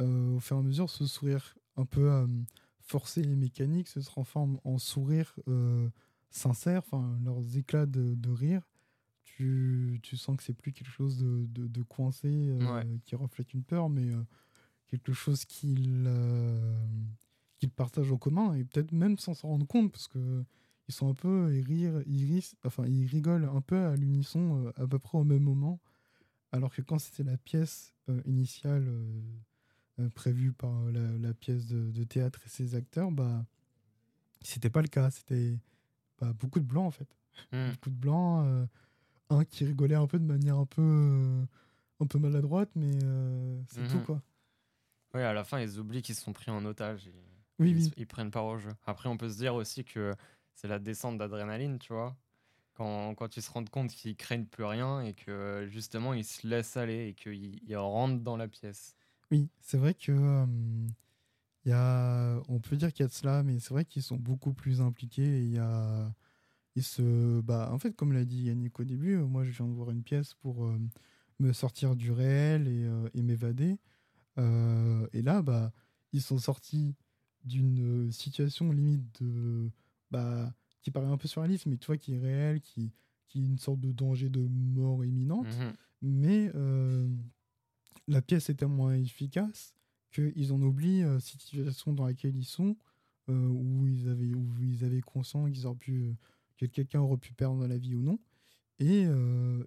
[0.02, 2.28] Euh, au fur et à mesure, ce sourire un peu
[2.82, 5.36] forcé et mécanique se transforme en sourire
[6.30, 8.62] sincère, enfin, leurs éclats de, de rire.
[9.24, 12.58] Tu, tu, sens que c'est plus quelque chose de, de, de coincé
[13.06, 14.10] qui reflète une peur, mais
[14.88, 16.10] quelque chose qu'ils
[17.60, 20.44] qu'ils partagent en commun et peut-être même sans s'en rendre compte parce que
[20.88, 24.84] ils sont un peu, ils rire, ils enfin ils rigolent un peu à l'unisson euh,
[24.84, 25.80] à peu près au même moment,
[26.52, 32.40] alors que quand c'était la pièce euh, initiale euh, prévue par la, pièce de, théâtre
[32.46, 33.46] et ses acteurs, bah
[34.42, 35.60] c'était pas le cas, c'était
[36.20, 37.18] bah, beaucoup de blancs en fait,
[37.52, 37.72] hmm.
[37.72, 38.68] beaucoup de blancs,
[39.30, 41.46] un qui rigolait un peu de manière un peu
[42.00, 42.98] un peu maladroite, mais
[43.68, 44.06] c'est tout mhm.
[44.06, 44.22] quoi.
[45.14, 47.10] Oui, à la fin, ils oublient qu'ils sont pris en otage.
[47.60, 47.94] Oui, ils, oui.
[47.98, 48.72] ils prennent part au jeu.
[48.86, 50.16] Après, on peut se dire aussi que
[50.54, 52.18] c'est la descente d'adrénaline, tu vois.
[52.74, 56.48] Quand, quand ils se rendent compte qu'ils craignent plus rien et que justement ils se
[56.48, 58.96] laissent aller et qu'ils rentrent dans la pièce.
[59.32, 60.46] Oui, c'est vrai que euh,
[61.66, 64.16] y a, on peut dire qu'il y a de cela, mais c'est vrai qu'ils sont
[64.16, 65.44] beaucoup plus impliqués.
[65.44, 66.14] il y a,
[66.76, 69.74] ils se, bah, en fait, comme l'a dit Yannick au début, moi je viens de
[69.74, 70.80] voir une pièce pour euh,
[71.40, 73.78] me sortir du réel et, et m'évader.
[74.38, 75.74] et là, bah,
[76.14, 76.96] ils sont sortis
[77.46, 79.70] d'une situation limite de
[80.12, 82.92] bah, qui paraît un peu surréaliste, mais tu vois, qui est réel, qui,
[83.28, 85.48] qui est une sorte de danger de mort imminente.
[85.48, 85.74] Mhm.
[86.02, 87.08] Mais euh,
[88.08, 89.74] la pièce est tellement efficace
[90.12, 92.76] qu'ils en oublient euh, cette situation dans laquelle ils sont,
[93.30, 96.16] euh, où, ils avaient, où ils avaient conscience qu'ils auraient pu,
[96.58, 98.20] que quelqu'un aurait pu perdre la vie ou non.
[98.82, 99.06] Et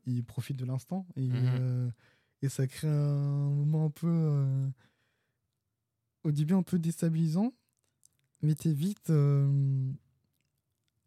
[0.07, 1.07] ils profitent de l'instant.
[1.17, 1.93] Et, mhm.
[2.41, 4.73] et ça crée un moment un peu.
[6.25, 7.53] au début, un peu déstabilisant.
[8.43, 9.11] Mais t'es vite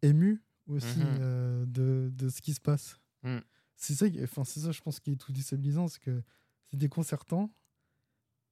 [0.02, 1.18] ému aussi mhm.
[1.20, 2.98] euh, de, de, ce qui se passe.
[3.22, 3.38] Mm.
[3.76, 6.22] C'est ça, enfin, c'est ça, je pense, qui est tout déstabilisant, c'est que
[6.64, 7.52] c'est déconcertant,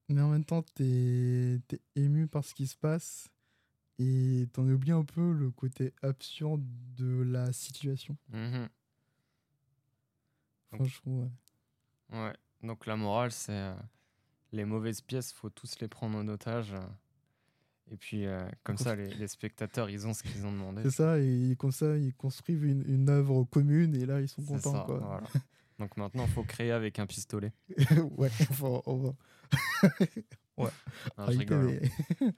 [0.09, 3.29] mais en même temps, t'es es ému par ce qui se passe
[3.99, 6.63] et t'en oublies un peu le côté absurde
[6.97, 8.17] de la situation.
[10.73, 11.31] Franchement,
[12.11, 12.19] ouais.
[12.19, 12.37] ouais.
[12.63, 13.75] Donc la morale, c'est euh,
[14.53, 16.75] les mauvaises pièces, faut tous les prendre en otage.
[17.93, 20.83] Et puis, euh, comme ça, les, spectateurs, ils ont ce qu'ils ont demandé.
[20.85, 24.43] C'est ça, et comme ça, ils construisent une, une, œuvre commune, et là, ils sont
[24.43, 24.85] contents.
[24.85, 25.23] quoi.
[25.79, 27.53] Donc maintenant, il faut créer avec un pistolet.
[28.17, 29.15] ouais, faut, on va.
[30.57, 30.71] ouais.
[31.19, 31.81] Non, je rigole,
[32.21, 32.33] mais...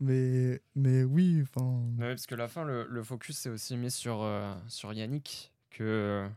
[0.00, 0.62] mais...
[0.74, 1.84] mais, oui, enfin.
[1.98, 6.28] parce que la fin, le, le focus est aussi mis sur, euh, sur Yannick, que,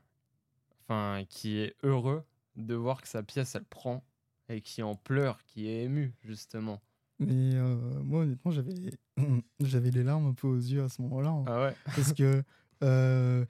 [0.83, 2.23] enfin, qui est heureux
[2.55, 4.05] de voir que sa pièce, elle prend,
[4.47, 6.81] et qui en pleure, qui est ému, justement.
[7.19, 8.73] Mais euh, moi, honnêtement, j'avais,
[9.59, 11.29] j'avais les larmes un peu aux yeux à ce moment-là.
[11.29, 11.43] Hein.
[11.47, 12.43] Ah ouais Parce que.
[12.83, 13.45] Euh,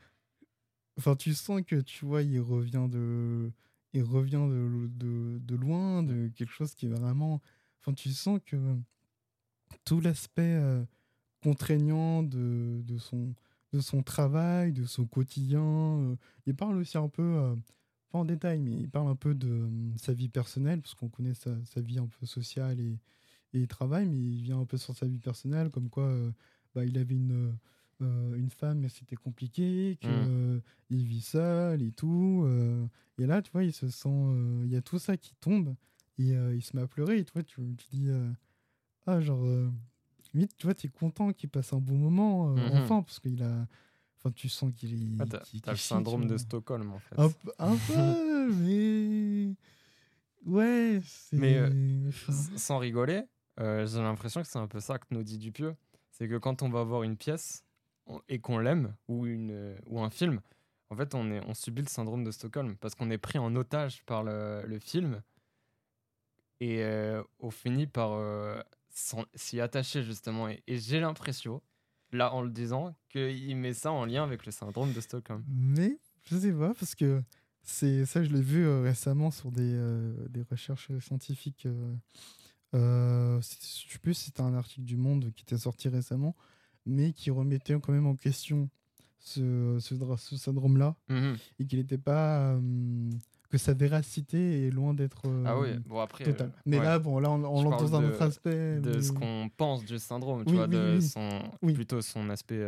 [0.99, 3.51] enfin, tu sens que, tu vois, il revient de.
[3.93, 7.41] Il revient de, de, de, loin, de quelque chose qui est vraiment.
[7.79, 8.57] Enfin, tu sens que
[9.85, 10.83] tout l'aspect euh,
[11.41, 13.33] contraignant de, de, son,
[13.71, 16.17] de son travail, de son quotidien.
[16.45, 17.55] il parle aussi un peu,
[18.11, 21.33] pas en détail, mais il parle un peu de sa vie personnelle, parce qu'on connaît
[21.33, 22.99] sa, sa, vie un peu sociale et,
[23.59, 26.31] il travaille, mais il vient un peu sur sa vie personnelle, comme quoi euh,
[26.73, 27.55] bah, il avait une,
[28.01, 30.61] euh, une femme, mais c'était compliqué, qu'il mmh.
[30.89, 32.47] vit seul et tout.
[33.17, 34.63] et là, tu vois, il se sent.
[34.63, 35.75] Il y a tout ça qui tombe
[36.17, 37.19] et il se met à pleurer.
[37.19, 38.09] Et toi, tu, tu dis
[39.05, 39.45] Ah, genre,
[40.33, 43.41] limite, tu vois, tu es content qu'il passe un bon moment, mmh enfin, parce qu'il
[43.43, 43.67] a.
[44.17, 45.21] Enfin, tu sens qu'il est.
[45.21, 45.25] Ah,
[45.63, 47.15] t'as le syndrome de Stockholm, en fait.
[47.17, 47.29] Un,
[47.59, 49.55] un peu, mais.
[50.45, 51.01] Ouais,
[51.31, 51.59] Mais
[52.55, 53.23] sans rigoler,
[53.59, 55.75] euh, j'ai l'impression que c'est un peu ça que nous dit Dupieux.
[56.11, 57.65] C'est que quand on va voir une pièce
[58.29, 60.41] et qu'on l'aime, ou, une, ou un film,
[60.89, 63.55] en fait, on, est, on subit le syndrome de Stockholm parce qu'on est pris en
[63.55, 65.21] otage par le, le film
[66.59, 68.59] et euh, on finit par euh,
[69.33, 70.47] s'y attacher justement.
[70.49, 71.61] Et, j'ai l'impression,
[72.11, 75.43] là en le disant, qu'il met ça en lien avec le syndrome de Stockholm.
[75.47, 77.21] Mais je sais pas, parce que
[77.63, 81.67] c'est ça, je l'ai vu euh, récemment sur des, euh, des recherches scientifiques.
[82.75, 86.35] Euh, euh, je sais plus si c'était un article du Monde qui était sorti récemment,
[86.85, 88.69] mais qui remettait quand même en question
[89.19, 91.37] ce, ce, dra- ce syndrome-là, Mhm.
[91.59, 92.51] et qu'il n'était pas.
[92.53, 93.09] euh,
[93.49, 96.25] que sa véracité est loin d'être Ah oui, euh, bon après.
[96.25, 96.47] totale.
[96.49, 96.83] euh, Mais ouais.
[96.83, 98.79] là, bon, là, on, on l'entend dans un autre aspect.
[98.81, 101.29] de ce qu'on pense du syndrome, tu Oui, vois, oui, de son
[101.73, 102.59] plutôt son aspect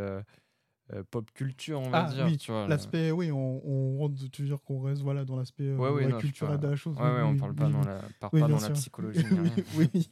[0.94, 2.64] euh, pop culture, on Ah va dire, oui, tu vois.
[2.64, 5.78] le- L'aspect, oui, on, on rentre, tu veux dire qu'on reste voilà, dans l'aspect euh,
[5.78, 6.18] Ouais, oui, non,
[6.58, 6.96] de la chose.
[6.98, 9.26] Ouais, oui, ouais, on parle pas dans la, pas dans psychologie.
[9.76, 10.10] oui.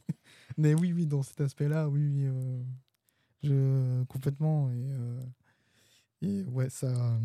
[0.56, 2.62] Mais oui, oui, dans cet aspect-là, oui, oui, euh,
[3.42, 4.70] je, complètement.
[4.70, 5.20] Et, euh,
[6.22, 7.18] et ouais, ça,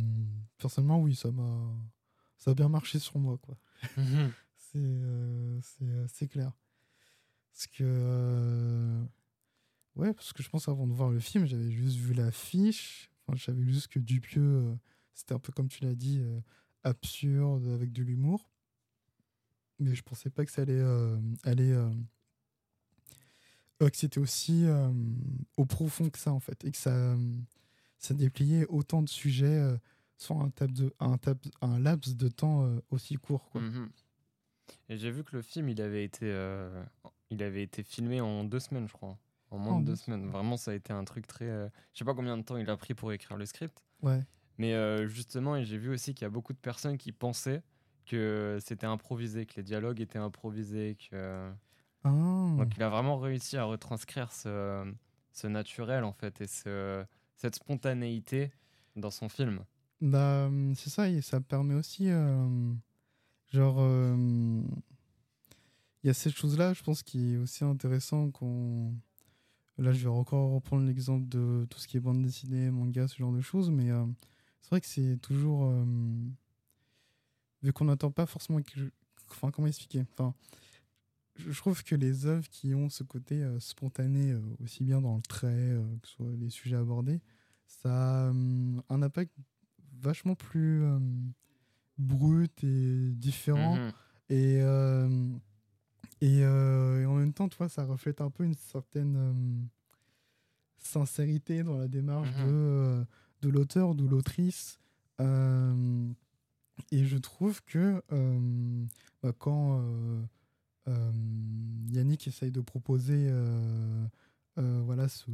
[0.58, 1.74] personnellement, oui, ça m'a,
[2.38, 3.58] ça a bien marché sur moi, quoi.
[3.98, 4.32] Mhm.
[6.08, 6.54] C'est, clair.
[7.52, 9.04] Parce que,
[9.98, 13.11] ouais, parce que je pense avant de voir le film, j'avais juste vu l'affiche.
[13.28, 14.76] Enfin, je savais juste que Dupieux, euh,
[15.14, 16.40] c'était un peu comme tu l'as dit, euh,
[16.84, 18.50] absurde avec de l'humour.
[19.80, 21.74] Mais je pensais pas que ça allait euh, aller.
[23.80, 24.66] que c'était aussi
[25.58, 26.64] au profond que ça, en fait.
[26.66, 27.18] Et que ça,
[27.98, 29.76] ça dépliait autant de sujets euh,
[30.18, 33.62] sur un, tab de, un, laps de temps aussi court, quoi.
[33.62, 33.90] Mhm.
[34.90, 36.28] Et j'ai vu que le film, il avait été,
[37.32, 39.18] il avait été filmé en deux semaines, je crois.
[39.52, 40.28] En moins de deux deux semaines.
[40.28, 41.46] Vraiment, ça a été un truc très.
[41.46, 43.78] euh, Je sais pas combien de temps il a pris pour écrire le script.
[44.02, 44.24] Ouais.
[44.58, 47.62] Mais euh, justement, j'ai vu aussi qu'il y a beaucoup de personnes qui pensaient
[48.06, 51.52] que c'était improvisé, que les dialogues étaient improvisés, que.
[52.04, 52.10] Ah.
[52.58, 54.92] Donc il a vraiment réussi à retranscrire ce,
[55.34, 58.52] ce naturel en fait et ce, cette spontanéité
[58.96, 59.64] dans son film.
[60.02, 62.74] Bah, hum, c'est ça, et ça permet aussi, euh,
[63.52, 64.16] genre, euh,
[66.04, 68.96] il y a cette chose-là, je pense, qui est aussi intéressant qu'on...
[69.82, 73.18] Là, je vais encore reprendre l'exemple de tout ce qui est bande dessinée, manga, ce
[73.18, 74.06] genre de choses, mais euh,
[74.62, 75.66] c'est vrai que c'est toujours...
[75.66, 75.86] euh,
[77.64, 78.62] vu qu'on n'attend pas forcément...
[78.62, 78.92] Que
[79.30, 80.06] Enfin, comment expliquer?
[80.12, 80.36] Enfin,
[81.38, 85.22] je trouve que les œuvres qui ont ce côté euh, spontané, aussi bien dans le
[85.22, 87.22] trait, que ce soit les sujets abordés,
[87.66, 89.32] ça a hum, un impact
[90.02, 91.00] vachement plus euh,
[91.98, 93.78] brut et différent.
[93.78, 93.92] Mhm.
[94.30, 94.62] Et,
[96.22, 99.34] et, euh, et en même temps, tu vois, ça reflète un peu une certaine euh,
[100.78, 102.48] sincérité dans la démarche Mhm.
[102.48, 103.04] de, euh,
[103.42, 104.80] de l'auteur ou de l'autrice.
[106.92, 108.02] Et je trouve que
[109.22, 109.84] bah, quand
[111.92, 113.32] Yannick essaye de proposer
[114.56, 115.30] voilà, ce,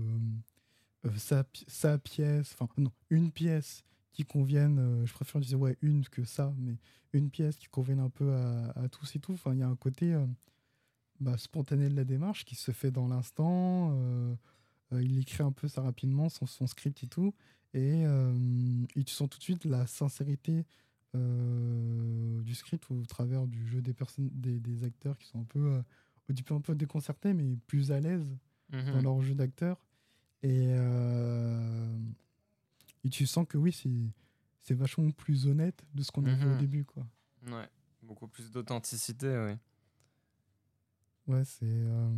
[1.16, 5.78] sa, pi- sa pièce, enfin non, une pièce qui convienne, euh, je préfère dire ouais,
[5.82, 6.76] une que ça, mais
[7.14, 9.34] une pièce qui convienne un peu à, à tous et tout.
[9.34, 10.26] Enfin, il y a un côté euh,
[11.20, 13.92] bah, spontané de la démarche qui se fait dans l'instant.
[13.94, 14.36] euh,
[14.94, 17.34] euh, il écrit un peu ça rapidement, son, son script et tout.
[17.74, 18.34] Et, euh,
[18.96, 20.66] tu sens tout de suite la sincérité
[21.14, 25.82] du script au travers du jeu des, personnes, des, des acteurs qui sont un peu,
[26.30, 28.26] au début un peu déconcertés, mais plus à l'aise
[28.70, 29.02] dans Mhm.
[29.02, 29.84] leur jeu d'acteur.
[30.44, 30.68] Et,
[33.04, 33.90] et tu sens que oui, c'est,
[34.62, 36.58] c'est vachement plus honnête de ce qu'on a vu au Mhm.
[36.58, 36.86] début.
[36.86, 37.06] Quoi.
[37.48, 37.68] Ouais,
[38.04, 39.54] beaucoup plus d'authenticité, oui.
[41.28, 42.10] Ouais, c'est, euh,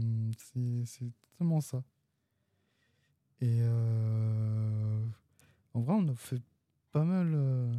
[0.86, 1.84] c'est, totalement ça.
[3.41, 5.05] Et euh,
[5.74, 6.41] en vrai, on a fait
[6.91, 7.74] pas mal, euh,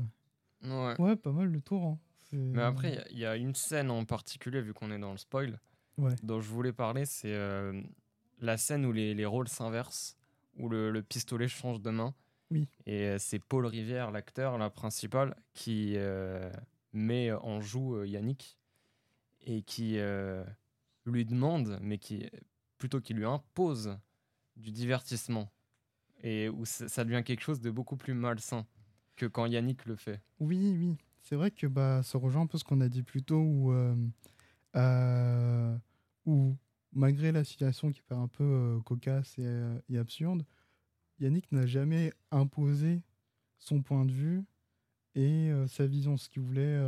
[0.64, 1.00] Ouais.
[1.00, 1.84] ouais, pas mal le tour.
[1.84, 1.98] hein.
[2.32, 4.98] Mais après, il y a- il y, a une scène en particulier, vu qu'on est
[4.98, 5.58] dans le spoil,
[5.98, 6.14] Ouais.
[6.22, 7.80] dont je voulais parler, c'est euh,
[8.38, 10.16] la scène où les, les rôles s'inversent,
[10.56, 12.14] où le, le pistolet change de main.
[12.50, 12.68] Oui.
[12.86, 16.50] Et euh, c'est Paul Rivière, l'acteur, la principale, qui euh,
[16.92, 18.58] met en joue euh, Yannick
[19.42, 20.44] et qui euh,
[21.06, 22.28] lui demande, mais qui
[22.78, 23.96] plutôt qui lui impose
[24.56, 25.52] du divertissement.
[26.22, 28.66] Et où ça devient quelque chose de beaucoup plus malsain
[29.16, 30.20] que quand Yannick le fait.
[30.38, 30.96] Oui, oui.
[31.22, 33.72] C'est vrai que bah, ça rejoint un peu ce qu'on a dit plus tôt, où,
[33.72, 33.94] euh,
[34.76, 35.76] euh,
[36.26, 36.56] où
[36.92, 40.44] malgré la situation qui paraît un peu euh, cocasse et, absurde,
[41.20, 43.02] Yannick n'a jamais imposé
[43.58, 44.42] son point de vue
[45.14, 46.78] et sa vision, ce qu'il voulait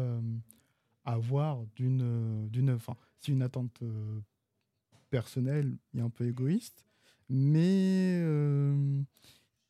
[1.04, 2.70] avoir d'une d'une.
[2.70, 4.20] Enfin, c'est une attente euh,
[5.10, 6.84] personnelle et un peu égoïste,
[7.28, 9.02] mais euh,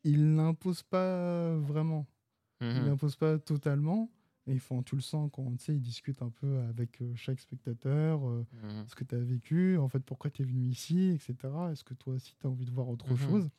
[0.05, 2.07] il n'impose pas vraiment
[2.61, 2.85] il Mhm.
[2.85, 4.11] n'impose pas totalement.
[4.47, 7.41] Et enfin, tu le sens quand tu sais, il discute un peu avec euh, chaque
[7.41, 8.87] spectateur, euh, Mhm.
[8.89, 11.73] ce que tu as vécu, en fait, pourquoi tu es venu ici, etc.
[11.73, 13.17] Est-ce que toi aussi tu as envie de voir autre Mhm.
[13.17, 13.51] chose?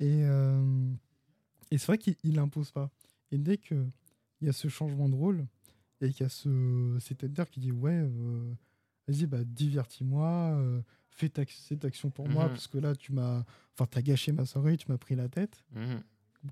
[0.00, 0.22] Et,
[1.70, 2.90] et c'est vrai qu'il il impose pas.
[3.32, 3.86] Et dès que
[4.40, 5.46] il y a ce changement de rôle
[6.00, 8.52] et qu'il y a ce, cet acteur qui dit Ouais, euh,
[9.08, 10.80] vas-y, bah, divertis-moi, euh,
[11.10, 12.50] fais ta, cette action pour moi, Mhm.
[12.50, 13.44] parce que là, tu m'as
[13.74, 15.64] enfin, t'as gâché ma soirée, tu m'as pris la tête.
[15.74, 16.02] Mhm.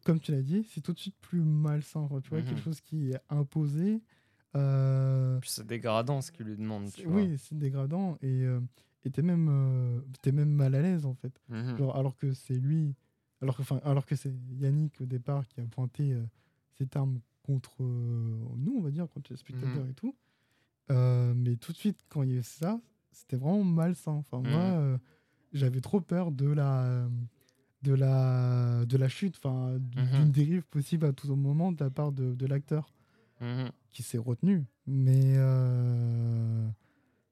[0.05, 2.01] Comme tu l'as dit, c'est tout de suite plus malsain.
[2.01, 2.45] Enfin, tu vois, Mhm.
[2.47, 4.03] quelque chose qui est imposé.
[4.55, 6.91] euh, c'est dégradant ce qu'il lui demande.
[6.93, 7.17] Tu vois.
[7.17, 8.61] oui, c'est dégradant et euh,
[9.05, 11.39] et t'es même, euh, t'es même mal à l'aise en fait.
[11.49, 11.77] Mhm.
[11.77, 12.95] Genre, alors que c'est lui,
[13.43, 16.17] alors que, enfin, alors que c'est Yannick au départ qui a pointé
[16.79, 19.91] cette arme contre euh, nous, on va dire, contre les spectateurs Mhm.
[19.91, 20.15] et tout.
[20.91, 22.79] Euh, mais tout de suite, quand il y a eu ça,
[23.11, 24.13] c'était vraiment malsain.
[24.13, 24.75] Enfin, moi, Mhm.
[24.95, 24.99] euh,
[25.55, 27.09] j'avais trop peur de la,
[27.83, 30.11] de la, de la chute, enfin, Mhm.
[30.15, 32.93] d'une dérive possible à tout moment de la part de, de l'acteur
[33.93, 34.65] qui s'est retenu.
[34.87, 36.69] Mais euh,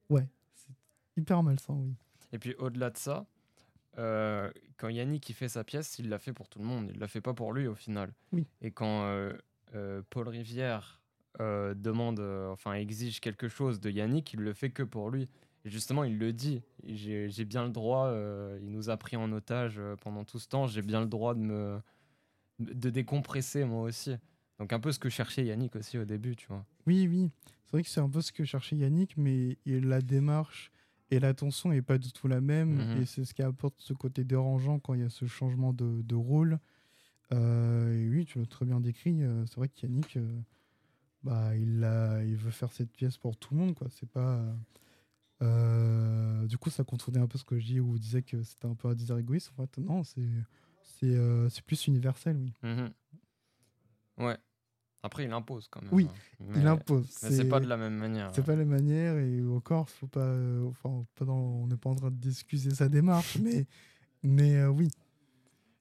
[0.09, 0.73] ouais, c'est
[1.17, 1.93] hyper malsain, oui.
[2.31, 3.25] Et puis au-delà de ça,
[3.97, 6.89] euh, quand Yannick il fait sa pièce, il l'a fait pour tout le monde.
[6.93, 8.13] Il l'a fait pas pour lui au final.
[8.31, 8.47] Oui.
[8.61, 9.33] Et quand euh,
[10.09, 11.01] Paul Rivière
[11.39, 15.29] euh, demande, euh, enfin exige quelque chose de Yannick, il le fait que pour lui.
[15.65, 16.61] Et justement, il le dit.
[16.85, 18.07] J'ai bien le droit.
[18.07, 20.65] euh, il nous a pris en otage euh, pendant tout ce temps.
[20.67, 21.79] J'ai bien le droit de me
[22.59, 24.15] de décompresser moi aussi.
[24.59, 26.65] Donc un peu ce que cherchait Yannick aussi au début, tu vois.
[26.87, 27.29] Oui, oui.
[27.65, 30.71] C'est vrai que c'est un peu ce que cherchait Yannick, mais la démarche
[31.11, 32.93] et l'attention n'est pas du tout la même.
[32.93, 33.01] Mhm.
[33.01, 36.01] Et c'est ce qui apporte ce côté dérangeant quand il y a ce changement de,
[36.01, 36.59] de rôle.
[37.33, 39.21] Euh, oui, tu l'as très bien décrit.
[39.23, 40.39] euh, c'est vrai que Yannick, euh,
[41.23, 43.75] bah, il, a, il veut faire cette pièce pour tout le monde.
[43.75, 43.87] quoi.
[43.91, 44.43] C'est pas.
[45.41, 48.41] euh, du coup, ça contredit un peu ce que je dis où on disait que
[48.43, 49.51] c'était un peu un désir égoïste.
[49.57, 50.27] En fait, non, c'est
[50.81, 52.53] c'est euh, c'est plus universel, oui.
[52.63, 52.91] Mhm.
[54.17, 54.37] Ouais.
[55.03, 55.93] Après, il impose quand même.
[55.93, 56.45] Oui, hein.
[56.55, 57.07] il impose.
[57.23, 58.31] Mais c'est pas de la même manière.
[58.33, 61.95] C'est pas la manière et encore, faut pas, enfin, pas dans- on n'est pas en
[61.95, 63.67] train d'excuser sa démarche, mais,
[64.23, 64.89] mais oui.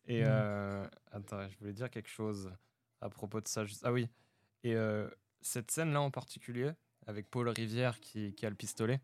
[0.06, 0.26] Et Mm.
[0.28, 2.52] euh, attends, je voulais dire quelque chose
[3.00, 3.64] à propos de ça.
[3.64, 4.08] juste- Ah oui.
[4.62, 5.08] Et euh,
[5.40, 6.72] cette scène-là en particulier,
[7.06, 9.00] avec Paul Rivière qui, qui a le pistolet,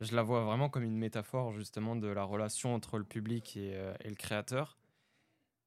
[0.00, 3.74] je la vois vraiment comme une métaphore justement de la relation entre le public et,
[3.74, 4.78] euh, et le créateur.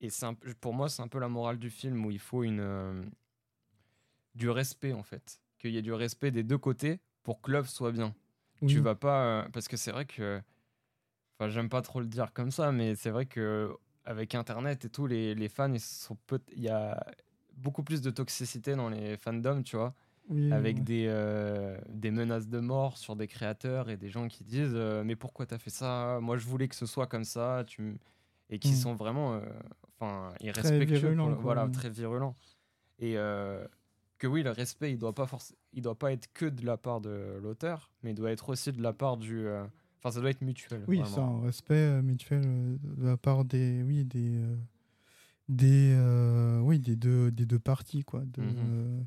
[0.02, 3.10] Et un pour moi, c'est un peu la morale du film où il faut une,
[4.36, 5.40] du respect en fait.
[5.58, 8.14] Qu'il y ait du respect des deux côtés pour que l'œuvre soit bien.
[8.62, 8.74] oui.
[8.74, 9.48] Tu vas pas.
[9.54, 10.42] parce que c'est vrai que.
[11.38, 13.76] Enfin, j'aime pas trop le dire comme ça, mais c'est vrai que
[14.06, 16.18] avec Internet et tout, les, les fans, ils sont
[16.56, 17.03] il y a
[17.58, 19.93] beaucoup plus de toxicité dans les fandoms, tu vois,
[20.30, 20.84] Oui, avec ouais.
[20.84, 25.03] des, euh, des menaces de mort sur des créateurs et des gens qui disent euh,
[25.03, 26.20] Mais pourquoi t'as fait ça?
[26.22, 27.64] Moi, je voulais que ce soit comme ça.
[27.68, 27.97] Tu...
[28.49, 28.76] Et qui Mm.
[28.76, 29.36] sont vraiment.
[29.36, 29.41] euh,
[29.97, 31.16] Enfin, irrespectueux.
[31.16, 32.36] pour Voilà, très virulents.
[32.99, 33.14] Et
[34.18, 35.28] que oui, le respect, il doit pas
[35.74, 38.72] il doit pas être que de la part de l'auteur, mais il doit être aussi
[38.74, 39.47] de la part du.
[40.06, 40.84] Enfin, ça doit être mutuel.
[40.88, 44.56] Oui, c'est un respect euh, mutuel euh, de la part des, oui, des, euh,
[45.49, 48.22] des, oui, des deux, des deux parties, quoi.
[48.26, 49.06] de- Mhm.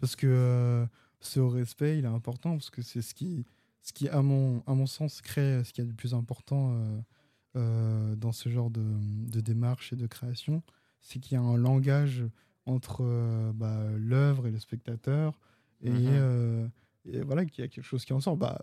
[0.00, 0.86] parce que
[1.20, 3.44] ce respect, il est important parce que c'est ce qui,
[3.82, 6.72] ce qui, à mon, à mon sens, crée ce qu'il y a de plus important
[6.72, 7.00] euh,
[7.56, 8.82] euh, dans ce genre de,
[9.30, 10.62] de démarche et de création,
[11.02, 12.24] c'est qu'il y a un langage
[12.66, 15.38] entre euh, bah, l'œuvre et le spectateur
[15.82, 16.70] et, Mhm.
[17.12, 18.36] Et voilà qu'il y a quelque chose qui en sort.
[18.36, 18.62] Bah,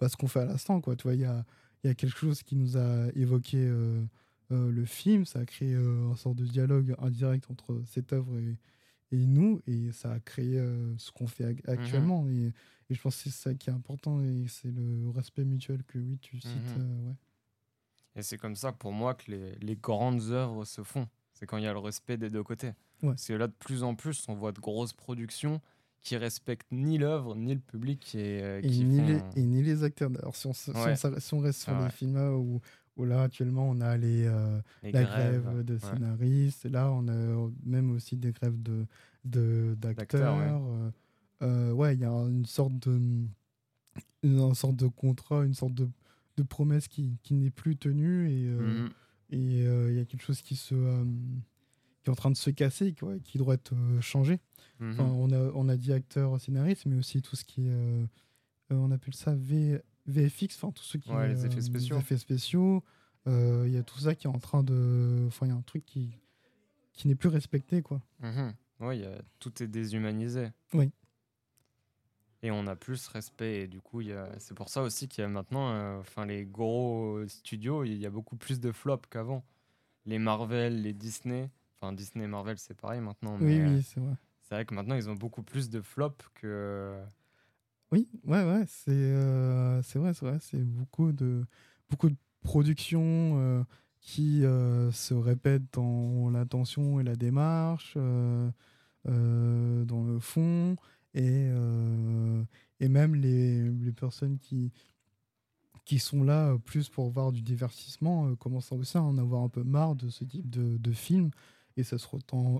[0.00, 0.96] bah, ce qu'on fait à l'instant, quoi.
[0.96, 1.44] Tu vois, il y a,
[1.82, 4.04] il y a quelque chose qui nous a évoqué euh,
[4.50, 8.38] euh, le film, ça a créé euh, un sort de dialogue indirect entre cette œuvre
[8.38, 8.58] et,
[9.10, 12.28] et nous, et ça a créé euh, ce qu'on fait ac- actuellement.
[12.28, 12.52] Et,
[12.90, 15.98] et je pense que c'est ça qui est important, et c'est le respect mutuel que
[15.98, 16.76] oui, tu cites.
[16.76, 17.08] Mhm.
[17.08, 17.14] ouais.
[18.14, 21.08] Et c'est comme ça pour moi que les, les grandes œuvres se font.
[21.32, 22.74] C'est quand il y a le respect des deux côtés.
[23.02, 23.10] Ouais.
[23.10, 25.62] Parce que là, de plus en plus, on voit de grosses productions
[26.02, 28.14] qui respectent ni l'œuvre, ni le public.
[28.14, 30.10] Et, euh, Et, qui ni font- les, et ni les acteurs.
[30.18, 30.96] Alors, si on, se- si on Ouais.
[30.96, 31.90] s'arrête- si on reste sur Ah les ouais.
[31.90, 32.60] films là où,
[32.96, 35.42] où là, actuellement, on a les, euh, les la grèves.
[35.44, 35.78] grève de ouais.
[35.80, 36.64] scénaristes.
[36.66, 38.84] Et là, on a même aussi des grèves de,
[39.24, 40.62] de, D'acteurs, d'acteurs.
[40.62, 40.70] ouais.
[40.72, 40.90] euh,
[41.42, 43.00] euh, ouais, il y a une sorte de,
[44.22, 45.88] une, sorte de contrat, une sorte de,
[46.36, 48.28] de promesse qui, qui n'est plus tenue.
[48.30, 48.88] Et euh,
[49.30, 51.04] et, euh, il y a quelque chose qui, se, euh,
[52.02, 54.40] qui est en train de se casser, quoi, qui doit être euh, changé.
[54.80, 54.92] Mhm.
[54.92, 57.70] Enfin, on, a, on a dit acteur, scénariste, mais aussi tout ce qui est.
[57.70, 58.04] euh,
[58.72, 61.28] euh, on appelle ça v, VFX, enfin, tout ce qui Ouais, est.
[61.34, 61.98] les effets spéciaux.
[61.98, 62.82] effets spéciaux.
[63.28, 65.24] Euh, Il y a tout ça qui est en train de.
[65.28, 66.10] Enfin, il y a un truc qui,
[66.92, 68.00] qui n'est plus respecté, quoi.
[68.20, 68.52] Mhm.
[68.80, 70.48] A- tout est déshumanisé.
[70.74, 70.90] Oui.
[72.42, 73.60] Et on a plus respect.
[73.62, 76.44] Et du coup, a- c'est pour ça aussi qu'il y a maintenant, euh, enfin, les
[76.44, 79.44] gros studios, il y a beaucoup plus de flops qu'avant.
[80.06, 81.48] Les Marvel, les Disney.
[81.82, 83.36] Enfin, Disney et Marvel, c'est pareil maintenant.
[83.40, 84.14] Oui, mais, euh, oui, c'est vrai.
[84.42, 86.96] c'est vrai que maintenant, ils ont beaucoup plus de flops que.
[87.90, 90.38] Oui, ouais, ouais, c'est euh, c'est vrai, c'est vrai.
[90.40, 91.44] C'est beaucoup de,
[91.90, 93.00] beaucoup de productions
[93.36, 93.64] euh,
[94.00, 97.94] qui euh, se répètent dans l'intention et la démarche.
[97.96, 98.50] euh,
[99.84, 100.76] dans le fond
[101.14, 101.48] et,
[102.78, 104.70] et même les, les, personnes qui,
[105.84, 109.64] qui sont là plus pour voir du divertissement commencent aussi à en avoir un peu
[109.64, 111.32] marre de ce type de, de film
[111.76, 112.06] et ça se,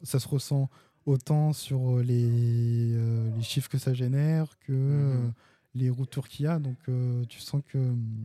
[0.02, 0.68] ça se ressent
[1.04, 2.96] autant sur les,
[3.34, 5.32] les chiffres que ça génère que mmh
[5.74, 6.58] les retours qu'il y a.
[6.58, 8.24] Donc, euh, tu sens que, mm,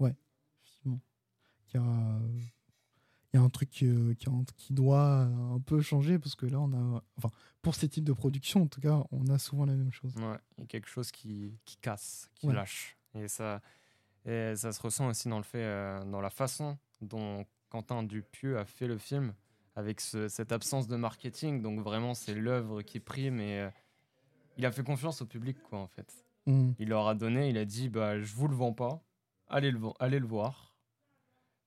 [0.00, 0.14] ouais,
[0.62, 1.00] effectivement,
[1.68, 2.18] il y a,
[3.34, 3.90] y a un truc qui,
[4.56, 7.30] qui, doit un peu changer parce que là, on a, enfin,
[7.62, 10.14] pour ces types de production, en tout cas, on a souvent la même chose.
[10.16, 12.96] Ouais, il y a quelque chose qui, qui casse, qui lâche.
[13.14, 13.60] Et ça,
[14.24, 18.58] et ça se ressent aussi dans le fait, euh, dans la façon dont Quentin Dupieux
[18.58, 19.34] a fait le film
[19.76, 21.62] avec cette absence de marketing.
[21.62, 23.70] Donc vraiment, c'est l'œuvre qui prime et euh,
[24.56, 26.24] il a fait confiance au public, quoi, en fait.
[26.46, 26.72] Mm.
[26.78, 29.02] Il leur a donné, il a dit bah, Je vous le vends pas,
[29.48, 30.74] allez le, allez le voir.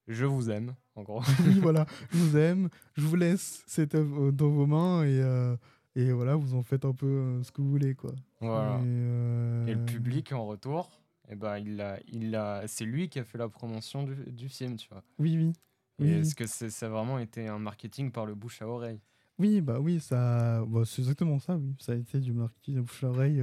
[0.08, 1.22] Je vous aime, en gros.
[1.46, 5.56] oui, voilà, je vous aime, je vous laisse cette œuvre dans vos mains et, euh,
[5.96, 7.94] et voilà, vous en faites un peu euh, ce que vous voulez.
[7.94, 8.12] Quoi.
[8.40, 8.78] Voilà.
[8.78, 10.92] Et, euh, le public, en retour,
[11.28, 14.16] et eh ben, il a, il a, c'est lui qui a fait la promotion du,
[14.32, 15.04] du film, tu vois.
[15.20, 15.54] Oui, oui.
[16.00, 19.02] Est-ce que ça a vraiment été un marketing par le bouche à oreille?
[19.40, 21.76] Oui, bah oui, ça, bah, c'est exactement ça, oui.
[21.80, 23.42] Ça a été du marketing bouche à oreille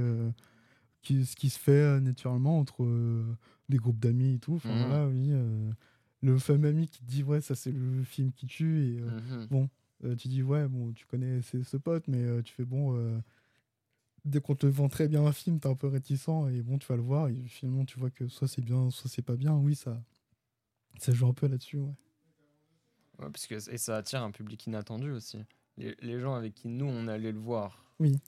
[1.13, 3.37] ce qui se fait euh, naturellement entre euh,
[3.69, 4.55] des groupes d'amis et tout.
[4.55, 5.29] Enfin, voilà, oui.
[5.31, 5.71] Euh,
[6.21, 8.95] le fameux ami qui te dit, ouais, ça c'est le film qui tue.
[8.95, 9.47] Et mhm.
[9.51, 9.69] bon,
[10.17, 13.21] tu dis, ouais, bon, tu connais ce pote, mais tu fais, bon,
[14.23, 16.87] dès qu'on te vend très bien un film, t'es un peu réticent et bon, tu
[16.87, 19.53] vas le voir et finalement tu vois que soit c'est bien, soit c'est pas bien.
[19.53, 20.01] Oui, ça,
[20.97, 21.93] ça joue un peu là-dessus, ouais.
[23.19, 25.39] Ouais parce que, et ça attire un public inattendu aussi.
[25.77, 27.83] Les, les, gens avec qui nous on allait le voir.
[27.99, 28.19] Oui.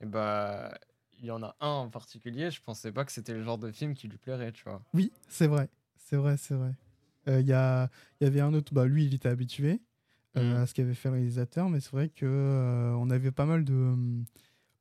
[0.00, 0.76] Et bah,
[1.20, 3.70] il y en a un en particulier, je pensais pas que c'était le genre de
[3.70, 4.82] film qui lui plairait, tu vois.
[4.94, 6.72] Oui, c'est vrai, c'est vrai, c'est vrai.
[7.28, 9.80] Euh, il y, a, y avait un autre, bah, lui, il était habitué
[10.36, 10.62] euh, mhm.
[10.62, 13.64] à ce qu'avait fait le réalisateur, mais c'est vrai que euh, on avait pas mal
[13.64, 13.94] de,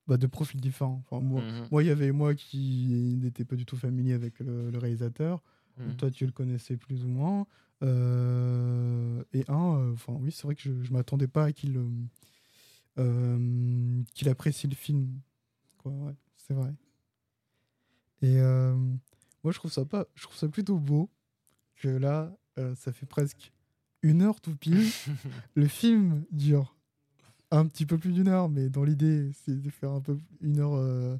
[0.08, 1.04] bah, de profils différents.
[1.10, 1.68] Enfin, mhm.
[1.72, 5.44] moi, il y avait moi qui n'étais pas du tout familier avec le, réalisateur.
[5.78, 5.96] Mhm.
[5.98, 7.48] Toi, tu le connaissais plus ou moins.
[7.82, 11.80] Et un, enfin oui, c'est vrai que je, ne m'attendais pas à qu'il
[14.14, 15.20] qu'il apprécie le film.
[15.78, 16.16] Quoi, ouais
[16.48, 16.74] c'est vrai.
[18.22, 18.74] Et euh,
[19.44, 21.10] moi, je trouve ça pas, je trouve ça plutôt beau
[21.76, 23.52] que là, euh, ça fait presque
[24.02, 24.88] une heure tout pile.
[25.56, 26.76] le film dure
[27.52, 30.60] un petit peu plus d'une heure, mais dans l'idée, c'est de faire un peu une
[30.60, 31.18] heure, euh,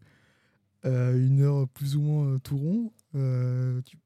[0.84, 2.92] une heure plus ou moins tout rond.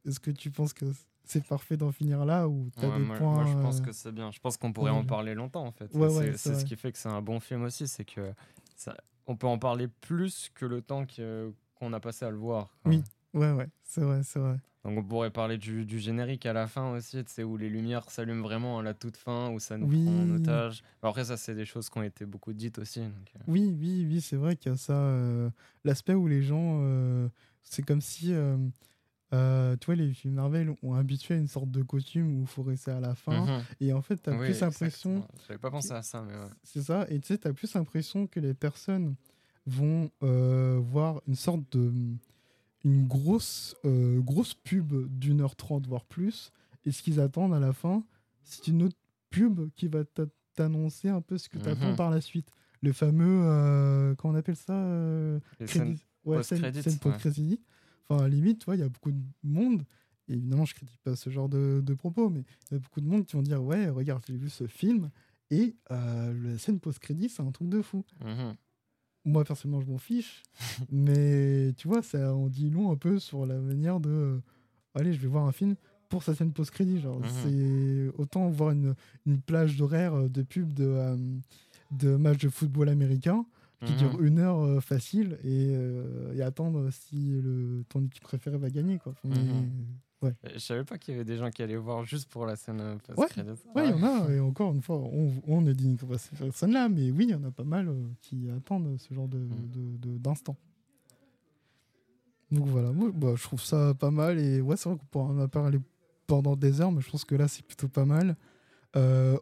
[0.06, 0.86] Est-ce que tu penses que
[1.24, 4.12] c'est parfait d'en finir là ou as des moi, points Moi, je pense que c'est
[4.12, 4.32] bien.
[4.32, 5.90] Je pense qu'on pourrait en parler longtemps en fait.
[6.38, 8.34] c'est ce qui fait que c'est un bon film aussi, c'est que
[8.76, 8.96] ça,
[9.28, 11.06] on peut en parler plus que le temps
[11.76, 12.76] qu'on a passé à le voir.
[12.86, 13.04] Oui,
[13.34, 14.58] ouais, ouais, c'est vrai, c'est vrai.
[14.84, 18.10] Donc on pourrait parler du, générique à la fin aussi, tu sais, où les lumières
[18.10, 20.84] s'allument vraiment à la toute fin, où ça nous prend en otage.
[21.04, 23.02] après, ça, c'est des choses qui ont été beaucoup dites aussi.
[23.02, 23.10] Euh.
[23.48, 24.94] Oui, oui, oui, c'est vrai qu'il y a ça.
[24.94, 25.50] Euh,
[25.84, 26.80] l'aspect où les gens.
[26.82, 27.30] Euh,
[27.62, 28.34] c'est comme si.
[28.34, 28.58] Euh,
[29.32, 32.64] tu vois, les films Marvel ont habitué à une sorte de costume où il faut
[32.64, 33.46] rester à la fin.
[33.46, 33.64] Mhm.
[33.80, 35.26] Et en fait, tu as plus l'impression.
[35.48, 36.50] J'avais pas pensé à ça, mais ouais.
[36.64, 37.06] C'est ça.
[37.10, 39.16] Et tu sais, tu as plus l'impression que les personnes
[39.66, 41.92] vont euh, voir une sorte de.
[42.84, 46.52] Une grosse, euh, grosse pub d'une heure trente, voire plus.
[46.84, 48.04] Et ce qu'ils attendent à la fin,
[48.44, 48.98] c'est une autre
[49.30, 50.00] pub qui va
[50.56, 51.96] t'annoncer un peu ce que tu attends mhm.
[51.96, 52.50] par la suite.
[52.82, 54.16] Le fameux.
[54.18, 54.74] comment on appelle ça
[55.68, 57.62] scène, ouais, scène, scène post-crédit.
[58.12, 59.84] Enfin, à la limite, il y a beaucoup de monde.
[60.28, 63.02] Et évidemment, je critique pas ce genre de, de propos, mais il y a beaucoup
[63.02, 65.10] de monde qui vont dire Ouais, regarde, j'ai vu ce film.
[65.50, 68.06] Et euh, la scène post-crédit, c'est un truc de fou.
[68.24, 68.56] Mhm.
[69.26, 70.44] Moi, personnellement, je m'en fiche.
[70.92, 74.40] mais tu vois, ça en dit long un peu sur la manière de euh,
[74.94, 75.76] Allez, je vais voir un film
[76.10, 77.00] pour sa scène post-crédit.
[77.00, 77.30] Genre, mhm.
[77.44, 78.96] c'est autant voir une,
[79.26, 81.18] une plage d'horaire de pub de, euh,
[81.92, 83.46] de matchs de football américain
[83.86, 84.28] qui dure mhm.
[84.28, 89.00] une heure euh, facile et, euh, et, attendre si le, ton équipe préférée va gagner.
[89.00, 89.14] Quoi.
[89.24, 89.72] Mhm.
[90.22, 90.34] ouais.
[90.54, 92.80] Je savais pas qu'il y avait des gens qui allaient voir juste pour la scène
[92.80, 93.28] euh, ouais,
[93.76, 94.32] ouais, il y en a.
[94.32, 97.36] Et encore une fois, on, on ne dit pas cette scène-là, mais oui, il y
[97.36, 99.56] en a pas mal qui attendent ce genre d'instant.
[99.74, 100.20] De, mhm.
[102.52, 104.38] de, Donc voilà, moi, bah, je trouve ça pas mal.
[104.38, 105.80] Et ouais, c'est vrai qu'on pourrait en parler
[106.28, 108.36] pendant des heures, mais je pense que là, c'est plutôt pas mal.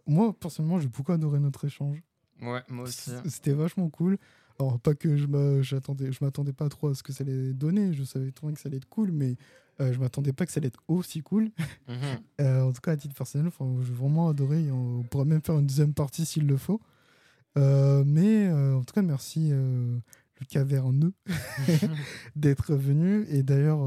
[0.08, 2.02] moi, personnellement, j'ai beaucoup adoré notre échange.
[2.42, 3.12] Ouais, moi aussi.
[3.26, 4.18] C'était vachement cool.
[4.60, 7.94] Alors, pas que je m'attendais, je m'attendais pas trop à ce que ça allait donner,
[7.94, 9.38] je savais trop que ça allait être cool, mais
[9.80, 11.52] euh, je m'attendais pas que ça allait être aussi cool.
[11.88, 11.98] Mhm.
[12.42, 14.72] Euh, en tout cas, à titre personnel, j'ai vraiment adoré.
[14.72, 16.80] On pourrait même faire une deuxième partie s'il le faut.
[17.58, 20.02] Euh, mais en tout cas, merci le
[20.48, 21.12] caverneux
[22.38, 23.26] d'être venu.
[23.30, 23.80] Et d'ailleurs,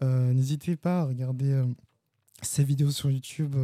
[0.00, 1.64] n'hésitez pas à regarder
[2.42, 3.56] ces vidéos sur YouTube.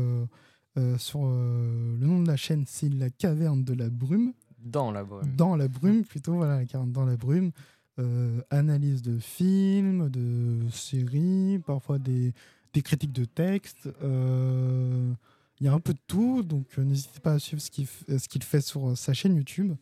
[0.99, 5.35] Sur le nom de la chaîne, c'est La Caverne de la Brume Dans la brume.
[5.37, 7.53] Dans la brume, plutôt, voilà, la quarantaine dans la brume.
[8.01, 12.33] Euh, analyse de films, de séries, parfois des,
[12.73, 13.89] des critiques de textes.
[14.03, 15.13] Euh,
[15.61, 17.87] il y a un peu de tout, donc euh, n'hésitez pas à suivre ce qu'il
[17.87, 19.75] ce qu'il fait sur sa chaîne YouTube.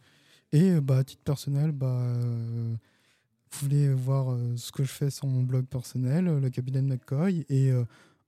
[0.52, 5.42] Et bah, à titre personnel, bah, vous voulez voir ce que je fais sur mon
[5.42, 7.44] blog personnel, le Capitaine McCoy.
[7.50, 7.70] Et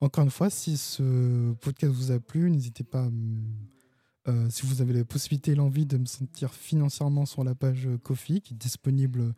[0.00, 3.08] encore une fois, si ce podcast vous a plu, n'hésitez pas
[4.48, 8.40] si vous avez la possibilité et l'envie de me sentir financièrement sur la page Kofi,
[8.40, 9.34] qui est disponible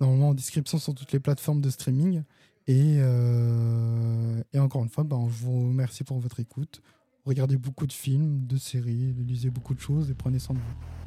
[0.00, 2.22] normalement en description sur toutes les plateformes de streaming.
[2.66, 6.82] Et, euh, encore une fois, ben, je vous remercie pour votre écoute.
[7.24, 11.05] Regardez beaucoup de films, de séries, lisez beaucoup de choses et prenez soin de vous.